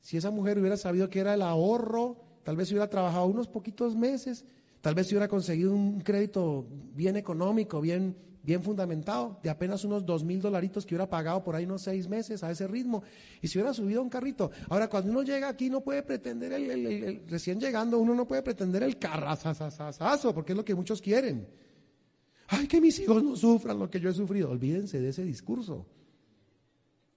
[0.00, 3.94] Si esa mujer hubiera sabido que era el ahorro, tal vez hubiera trabajado unos poquitos
[3.94, 4.46] meses,
[4.80, 10.24] tal vez hubiera conseguido un crédito bien económico, bien, bien fundamentado, de apenas unos dos
[10.24, 13.02] mil dolaritos que hubiera pagado por ahí unos seis meses a ese ritmo,
[13.42, 14.50] y se hubiera subido a un carrito.
[14.70, 18.82] Ahora, cuando uno llega aquí, no puede pretender, el, recién llegando, uno no puede pretender
[18.82, 21.46] el carrazazazazo, porque es lo que muchos quieren.
[22.48, 24.48] Ay, que mis hijos no sufran lo que yo he sufrido.
[24.48, 25.84] Olvídense de ese discurso.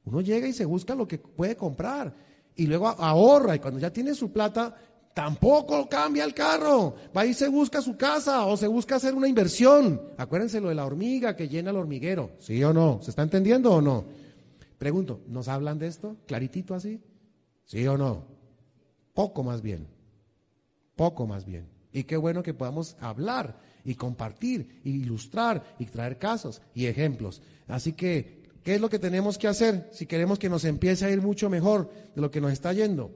[0.08, 2.16] Uno llega y se busca lo que puede comprar
[2.56, 4.74] y luego ahorra y cuando ya tiene su plata,
[5.14, 6.96] tampoco cambia el carro.
[7.16, 10.02] Va y se busca su casa o se busca hacer una inversión.
[10.18, 12.32] Acuérdense lo de la hormiga que llena el hormiguero.
[12.40, 13.02] ¿Sí o no?
[13.02, 14.06] ¿Se está entendiendo o no?
[14.78, 16.16] Pregunto, ¿nos hablan de esto?
[16.26, 17.02] ¿Claritito así?
[17.66, 18.24] ¿Sí o no?
[19.14, 19.88] Poco más bien.
[20.96, 21.68] Poco más bien.
[21.92, 27.42] Y qué bueno que podamos hablar y compartir, y ilustrar y traer casos y ejemplos.
[27.68, 28.37] Así que
[28.68, 31.50] ¿Qué es lo que tenemos que hacer si queremos que nos empiece a ir mucho
[31.50, 33.16] mejor de lo que nos está yendo?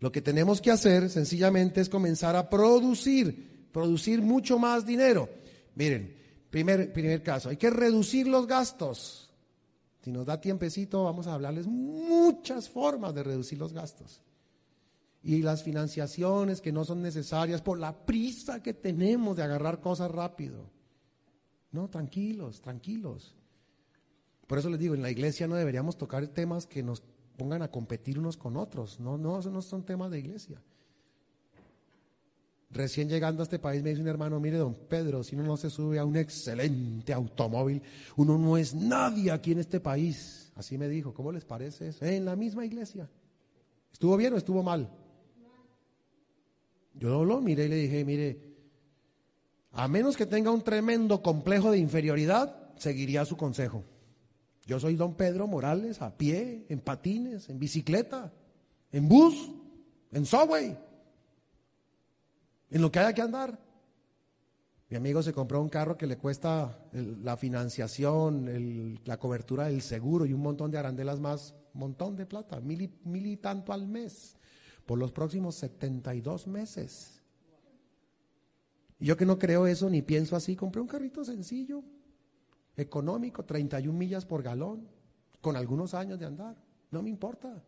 [0.00, 5.28] Lo que tenemos que hacer sencillamente es comenzar a producir, producir mucho más dinero.
[5.76, 6.16] Miren,
[6.50, 9.30] primer, primer caso, hay que reducir los gastos.
[10.02, 14.20] Si nos da tiempecito, vamos a hablarles muchas formas de reducir los gastos.
[15.22, 20.10] Y las financiaciones que no son necesarias por la prisa que tenemos de agarrar cosas
[20.10, 20.68] rápido.
[21.70, 23.36] No, tranquilos, tranquilos.
[24.50, 27.04] Por eso les digo, en la iglesia no deberíamos tocar temas que nos
[27.36, 28.98] pongan a competir unos con otros.
[28.98, 30.60] No, no, no son temas de iglesia.
[32.72, 35.56] Recién llegando a este país me dice un hermano, mire don Pedro, si uno no
[35.56, 37.80] se sube a un excelente automóvil,
[38.16, 40.50] uno no es nadie aquí en este país.
[40.56, 42.04] Así me dijo, ¿cómo les parece eso?
[42.04, 43.08] En la misma iglesia.
[43.92, 44.90] ¿Estuvo bien o estuvo mal?
[46.94, 48.40] Yo lo miré y le dije, mire,
[49.70, 53.84] a menos que tenga un tremendo complejo de inferioridad, seguiría su consejo.
[54.70, 58.32] Yo soy don Pedro Morales a pie, en patines, en bicicleta,
[58.92, 59.50] en bus,
[60.12, 60.78] en subway,
[62.70, 63.58] en lo que haya que andar.
[64.88, 70.24] Mi amigo se compró un carro que le cuesta la financiación, la cobertura del seguro
[70.24, 73.88] y un montón de arandelas más, montón de plata, mil y, mil y tanto al
[73.88, 74.36] mes,
[74.86, 77.24] por los próximos 72 meses.
[79.00, 81.82] Y yo que no creo eso ni pienso así, compré un carrito sencillo,
[82.80, 84.88] económico, 31 millas por galón,
[85.40, 86.56] con algunos años de andar.
[86.90, 87.62] No me importa.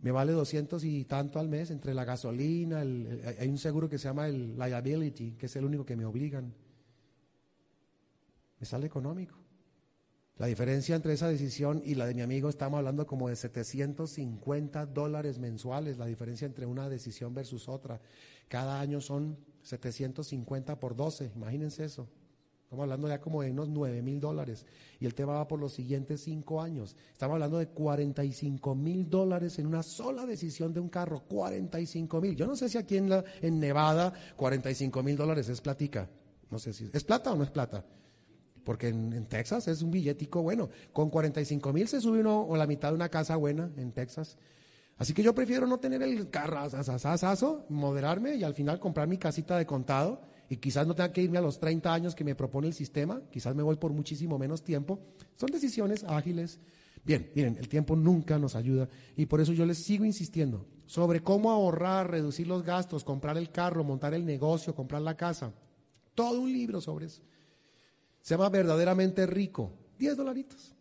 [0.00, 4.04] Me vale 200 y tanto al mes entre la gasolina, hay un seguro que se
[4.04, 6.54] llama el liability, que es el único que me obligan.
[8.60, 9.36] Me sale económico.
[10.36, 14.86] La diferencia entre esa decisión y la de mi amigo, estamos hablando como de 750
[14.86, 18.00] dólares mensuales, la diferencia entre una decisión versus otra.
[18.46, 22.08] Cada año son 750 por 12, imagínense eso.
[22.68, 24.66] Estamos hablando ya como de unos 9 mil dólares.
[25.00, 26.94] Y el tema va por los siguientes cinco años.
[27.10, 31.22] Estamos hablando de 45 mil dólares en una sola decisión de un carro.
[31.26, 32.36] 45 mil.
[32.36, 36.10] Yo no sé si aquí en, la, en Nevada 45 mil dólares es platica.
[36.50, 37.86] No sé si es plata o no es plata.
[38.64, 40.68] Porque en, Texas es un billetico bueno.
[40.92, 44.36] Con 45 mil se sube uno o la mitad de una casa buena en Texas.
[44.98, 46.68] Así que yo prefiero no tener el carro,
[47.70, 50.20] moderarme y al final comprar mi casita de contado
[50.50, 53.20] y quizás no tenga que irme a los 30 años que me propone el sistema,
[53.30, 55.00] quizás me voy por muchísimo menos tiempo.
[55.36, 56.58] Son decisiones ágiles.
[57.04, 61.22] Bien, miren, el tiempo nunca nos ayuda y por eso yo les sigo insistiendo sobre
[61.22, 65.52] cómo ahorrar, reducir los gastos, comprar el carro, montar el negocio, comprar la casa.
[66.14, 67.22] Todo un libro sobre eso.
[68.20, 69.72] Se llama verdaderamente rico.
[69.98, 70.74] 10 dolaritos.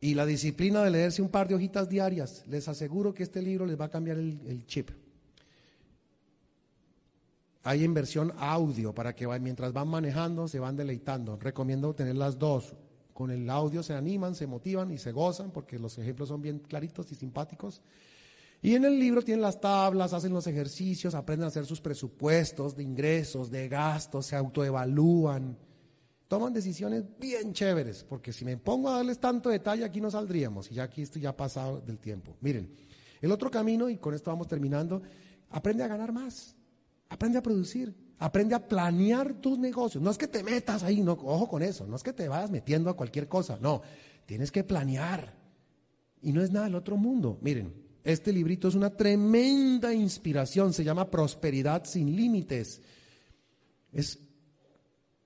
[0.00, 2.44] Y la disciplina de leerse un par de hojitas diarias.
[2.46, 4.90] Les aseguro que este libro les va a cambiar el, el chip.
[7.68, 11.36] Hay inversión audio para que mientras van manejando se van deleitando.
[11.36, 12.74] Recomiendo tener las dos.
[13.12, 16.60] Con el audio se animan, se motivan y se gozan porque los ejemplos son bien
[16.60, 17.82] claritos y simpáticos.
[18.62, 22.74] Y en el libro tienen las tablas, hacen los ejercicios, aprenden a hacer sus presupuestos
[22.74, 25.58] de ingresos, de gastos, se autoevalúan.
[26.26, 30.70] Toman decisiones bien chéveres, porque si me pongo a darles tanto detalle aquí no saldríamos,
[30.70, 32.34] y ya aquí estoy ya pasado del tiempo.
[32.40, 32.74] Miren,
[33.20, 35.02] el otro camino, y con esto vamos terminando,
[35.50, 36.57] aprende a ganar más.
[37.08, 40.02] Aprende a producir, aprende a planear tus negocios.
[40.02, 42.50] No es que te metas ahí, no, ojo con eso, no es que te vayas
[42.50, 43.82] metiendo a cualquier cosa, no,
[44.26, 45.36] tienes que planear.
[46.20, 47.38] Y no es nada del otro mundo.
[47.40, 47.72] Miren,
[48.04, 52.80] este librito es una tremenda inspiración, se llama Prosperidad sin Límites.
[53.92, 54.18] Es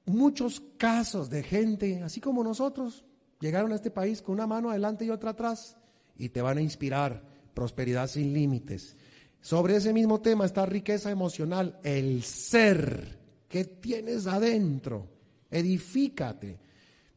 [0.05, 3.05] muchos casos de gente, así como nosotros,
[3.41, 5.77] llegaron a este país con una mano adelante y otra atrás
[6.17, 7.23] y te van a inspirar.
[7.55, 8.97] Prosperidad sin límites.
[9.43, 13.19] Sobre ese mismo tema está riqueza emocional, el ser
[13.49, 15.09] que tienes adentro.
[15.51, 16.61] Edifícate,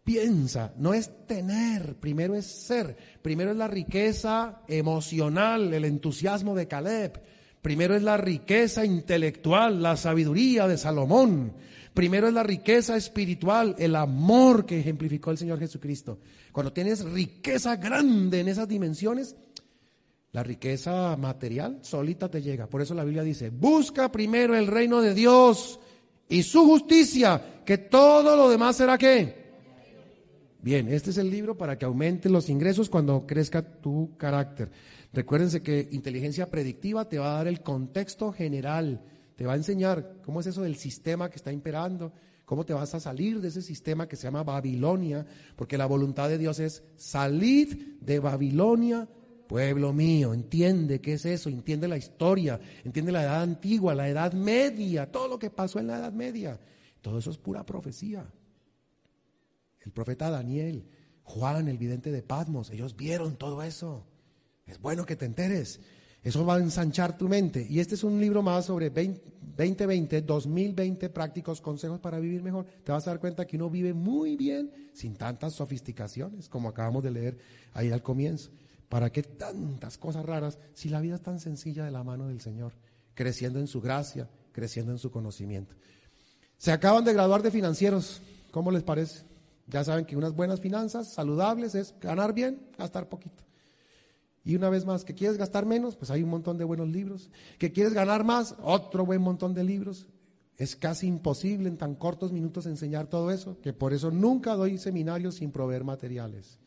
[0.04, 6.68] piensa, no es tener, primero es ser, primero es la riqueza emocional, el entusiasmo de
[6.68, 7.22] Caleb,
[7.62, 11.54] primero es la riqueza intelectual, la sabiduría de Salomón,
[11.94, 16.18] primero es la riqueza espiritual, el amor que ejemplificó el Señor Jesucristo.
[16.52, 19.36] Cuando tienes riqueza grande en esas dimensiones,
[20.36, 22.68] la riqueza material solita te llega.
[22.68, 25.80] Por eso la Biblia dice, busca primero el reino de Dios
[26.28, 29.46] y su justicia, que todo lo demás será qué.
[30.62, 34.72] Bien, este es el libro para que aumenten los ingresos cuando crezca tu carácter.
[35.14, 39.06] Recuérdense que inteligencia predictiva te va a dar el contexto general,
[39.38, 42.12] te va a enseñar cómo es eso del sistema que está imperando,
[42.44, 45.26] cómo te vas a salir de ese sistema que se llama Babilonia,
[45.56, 49.08] porque la voluntad de Dios es salir de Babilonia
[49.48, 54.34] Pueblo mío, entiende qué es eso, entiende la historia, entiende la edad antigua, la edad
[54.34, 56.60] media, todo lo que pasó en la edad media.
[57.02, 58.26] Todo eso es pura profecía.
[59.82, 60.88] El profeta Daniel,
[61.24, 64.08] Juan, el vidente de Patmos, ellos vieron todo eso.
[64.66, 65.80] Es bueno que te enteres.
[66.24, 67.68] Eso va a ensanchar tu mente.
[67.70, 72.66] Y este es un libro más sobre 2020, 2020 prácticos consejos para vivir mejor.
[72.84, 77.04] Te vas a dar cuenta que uno vive muy bien sin tantas sofisticaciones como acabamos
[77.04, 77.38] de leer
[77.74, 78.50] ahí al comienzo.
[78.90, 82.42] ¿Para qué tantas cosas raras si la vida es tan sencilla de la mano del
[82.42, 82.74] Señor?
[83.14, 85.76] Creciendo en su gracia, creciendo en su conocimiento.
[86.58, 88.22] Se acaban de graduar de financieros.
[88.52, 89.24] ¿Cómo les parece?
[89.68, 93.44] Ya saben que unas buenas finanzas saludables es ganar bien, gastar poquito.
[94.44, 97.32] Y una vez más, que quieres gastar menos, pues hay un montón de buenos libros.
[97.58, 100.08] Que quieres ganar más, otro buen montón de libros.
[100.58, 104.78] Es casi imposible en tan cortos minutos enseñar todo eso, que por eso nunca doy
[104.78, 106.60] seminarios sin proveer materiales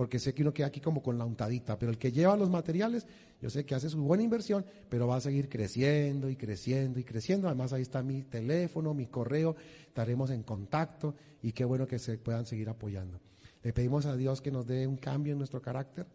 [0.00, 2.48] porque sé que uno queda aquí como con la untadita, pero el que lleva los
[2.48, 3.06] materiales,
[3.38, 7.04] yo sé que hace su buena inversión, pero va a seguir creciendo y creciendo y
[7.04, 7.48] creciendo.
[7.48, 12.16] Además ahí está mi teléfono, mi correo, estaremos en contacto y qué bueno que se
[12.16, 13.20] puedan seguir apoyando.
[13.62, 16.06] Le pedimos a Dios que nos dé un cambio en nuestro carácter,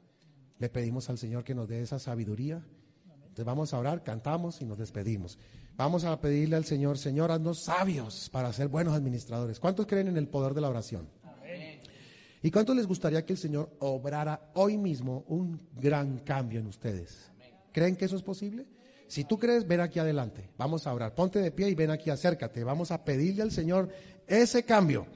[0.57, 2.65] le pedimos al Señor que nos dé esa sabiduría.
[3.05, 5.37] Entonces vamos a orar, cantamos y nos despedimos.
[5.77, 9.59] Vamos a pedirle al Señor, Señor, haznos sabios para ser buenos administradores.
[9.59, 11.07] ¿Cuántos creen en el poder de la oración?
[12.45, 17.31] ¿Y cuánto les gustaría que el Señor obrara hoy mismo un gran cambio en ustedes?
[17.71, 18.67] ¿Creen que eso es posible?
[19.07, 20.51] Si tú crees, ven aquí adelante.
[20.55, 21.15] Vamos a orar.
[21.15, 22.63] Ponte de pie y ven aquí, acércate.
[22.63, 23.89] Vamos a pedirle al Señor
[24.27, 25.07] ese cambio,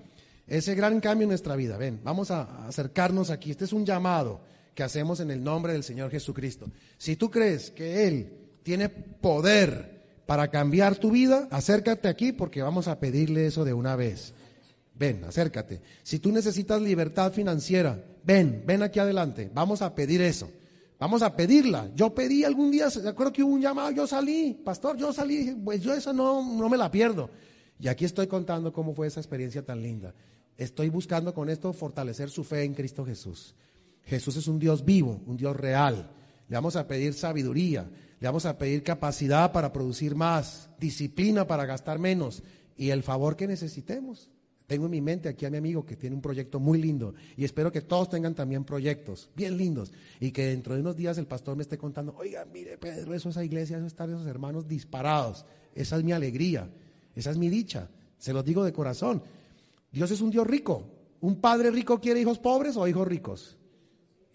[0.47, 1.77] ese gran cambio en nuestra vida.
[1.77, 3.51] Ven, vamos a acercarnos aquí.
[3.51, 4.41] Este es un llamado
[4.73, 6.71] que hacemos en el nombre del Señor Jesucristo.
[6.97, 12.87] Si tú crees que Él tiene poder para cambiar tu vida, acércate aquí porque vamos
[12.87, 14.33] a pedirle eso de una vez.
[14.99, 15.81] Ven, acércate.
[16.03, 19.49] Si tú necesitas libertad financiera, ven, ven aquí adelante.
[19.53, 20.51] Vamos a pedir eso.
[20.99, 21.89] Vamos a pedirla.
[21.95, 25.81] Yo pedí algún día, acuerdo que hubo un llamado, yo salí, pastor, yo salí, pues
[25.81, 27.29] yo eso no, no me la pierdo.
[27.79, 30.13] Y aquí estoy contando cómo fue esa experiencia tan linda.
[30.57, 33.55] Estoy buscando con esto fortalecer su fe en Cristo Jesús.
[34.03, 36.11] Jesús es un Dios vivo, un Dios real.
[36.49, 37.89] Le vamos a pedir sabiduría,
[38.19, 42.43] le vamos a pedir capacidad para producir más, disciplina para gastar menos
[42.75, 44.29] y el favor que necesitemos.
[44.69, 47.43] Tengo en mi mente aquí a mi amigo que tiene un proyecto muy lindo y
[47.43, 51.25] espero que todos tengan también proyectos bien lindos y que dentro de unos días el
[51.25, 55.43] pastor me esté contando, oiga, mire Pedro, eso esa iglesia, eso están esos hermanos disparados.
[55.73, 56.69] Esa es mi alegría,
[57.15, 57.89] esa es mi dicha,
[58.19, 59.23] se los digo de corazón.
[59.91, 60.83] Dios es un Dios rico.
[61.21, 63.57] ¿Un padre rico quiere hijos pobres o hijos ricos?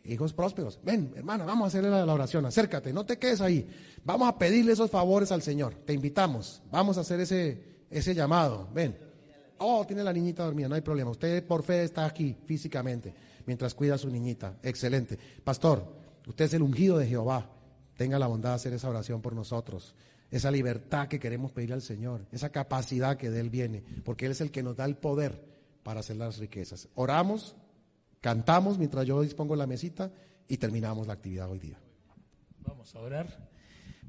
[0.05, 0.81] Hijos prósperos.
[0.83, 2.45] Ven, hermana, vamos a hacerle la, oración.
[2.45, 3.69] Acércate, no te quedes ahí.
[4.05, 5.77] Vamos a pedirle esos favores al Señor.
[5.85, 6.61] Te invitamos.
[6.73, 8.69] Vamos a hacer ese, ese llamado.
[8.75, 9.14] Ven.
[9.59, 11.11] Oh, tiene la niñita dormida, no hay problema.
[11.11, 13.15] Usted por fe está aquí físicamente
[13.47, 14.59] mientras cuida a su niñita.
[14.63, 15.19] Excelente.
[15.43, 15.85] Pastor,
[16.27, 17.51] usted es el ungido de Jehová.
[17.97, 19.95] Tenga la bondad de hacer esa oración por nosotros.
[20.31, 24.33] Esa libertad que queremos pedir al Señor, esa capacidad que de Él viene, porque Él
[24.33, 25.45] es el que nos da el poder
[25.85, 26.89] para hacer las riquezas.
[26.97, 27.55] Oramos,
[28.21, 30.11] cantamos mientras yo dispongo la mesita
[30.49, 31.79] y terminamos la actividad hoy día.
[32.67, 33.49] Vamos a orar.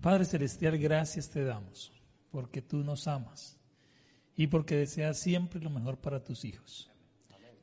[0.01, 1.91] Padre Celestial, gracias te damos,
[2.31, 3.55] porque tú nos amas
[4.36, 6.91] y porque deseas siempre lo mejor para tus hijos.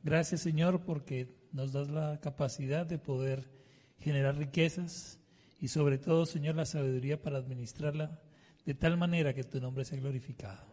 [0.03, 3.49] Gracias Señor porque nos das la capacidad de poder
[3.99, 5.19] generar riquezas
[5.59, 8.19] y sobre todo Señor la sabiduría para administrarla
[8.65, 10.65] de tal manera que tu nombre sea glorificado.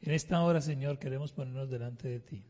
[0.00, 2.44] En esta hora Señor queremos ponernos delante de ti.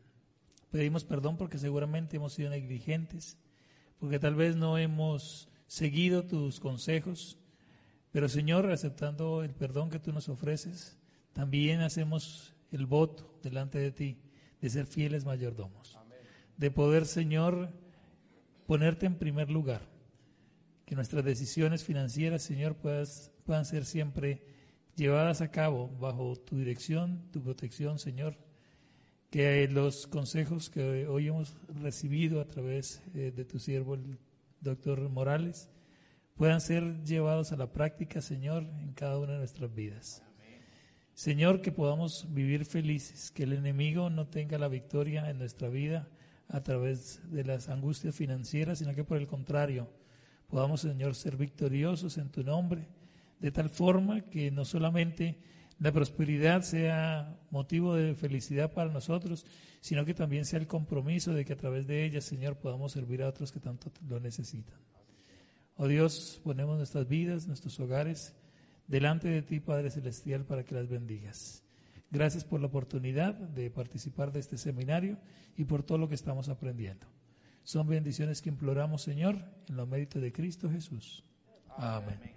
[0.71, 3.37] Pedimos perdón porque seguramente hemos sido negligentes,
[3.99, 7.37] porque tal vez no hemos seguido tus consejos,
[8.11, 10.97] pero Señor, aceptando el perdón que tú nos ofreces,
[11.35, 14.17] también hacemos el voto delante de ti
[14.61, 15.99] de ser fieles mayordomos,
[16.55, 17.69] de poder, Señor,
[18.65, 19.81] ponerte en primer lugar,
[20.85, 24.43] que nuestras decisiones financieras, Señor, puedan ser siempre
[24.95, 28.37] llevadas a cabo bajo tu dirección, tu protección, Señor,
[29.29, 34.17] que los consejos que hoy hemos recibido a través eh, de tu siervo, el
[34.61, 35.69] doctor Morales,
[36.35, 40.24] puedan ser llevados a la práctica, Señor, en cada una de nuestras vidas.
[41.15, 46.09] Señor, que podamos vivir felices, que el enemigo no tenga la victoria en nuestra vida
[46.49, 49.89] a través de las angustias financieras, sino que por el contrario,
[50.49, 52.89] podamos, Señor, ser victoriosos en tu nombre,
[53.39, 55.39] de tal forma que no solamente
[55.79, 59.45] la prosperidad sea motivo de felicidad para nosotros,
[59.79, 63.23] sino que también sea el compromiso de que a través de ella, Señor, podamos servir
[63.23, 64.77] a otros que tanto lo necesitan.
[65.77, 68.35] Oh Dios, ponemos nuestras vidas, nuestros hogares,
[68.87, 71.63] delante de ti, Padre Celestial, para que las bendigas.
[72.11, 75.17] Gracias por la oportunidad de participar de este seminario
[75.57, 77.07] y por todo lo que estamos aprendiendo.
[77.63, 81.23] Son bendiciones que imploramos, Señor, en los méritos de Cristo Jesús.
[81.77, 82.35] Amén.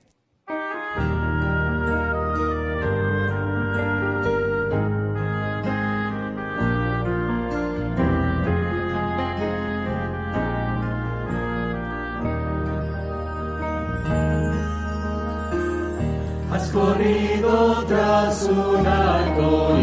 [16.78, 19.76] Corrido tras un arco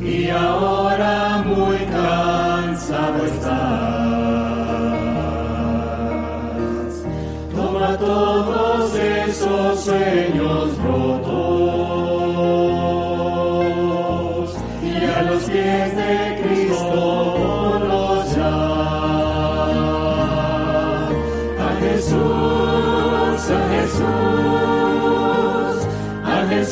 [0.00, 4.04] y ahora muy cansado estás.
[7.54, 10.78] Toma todos esos sueños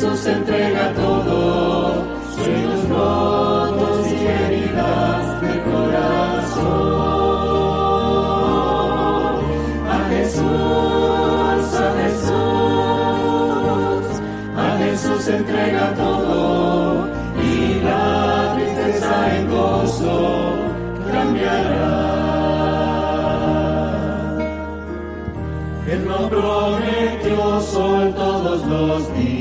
[0.03, 2.03] Jesús entrega todo,
[2.35, 6.67] sueños rotos y heridas de corazón.
[9.89, 12.35] A Jesús, a Jesús,
[14.57, 17.07] a Jesús entrega todo
[17.41, 20.19] y la tristeza en gozo
[21.13, 22.23] cambiará.
[25.87, 29.32] Él no prometió sol todos los días.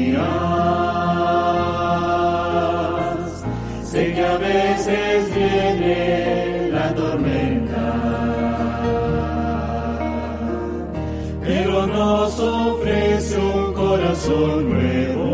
[14.31, 15.25] Sol nuevo.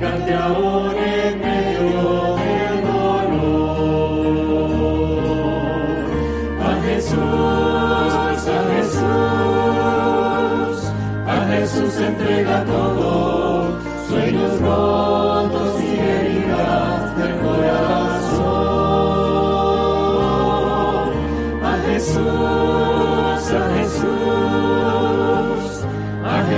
[0.00, 1.02] Cante ahora
[11.62, 13.78] Jesús, entrega todo,
[14.08, 14.60] sueños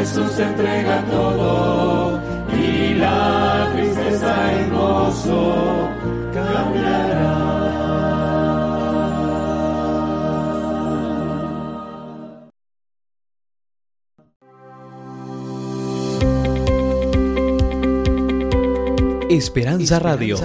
[0.04, 2.20] Jesús entrega todo
[2.52, 5.88] y la tristeza en gozo
[6.34, 7.40] cambiará.
[19.30, 20.36] Esperanza Radio.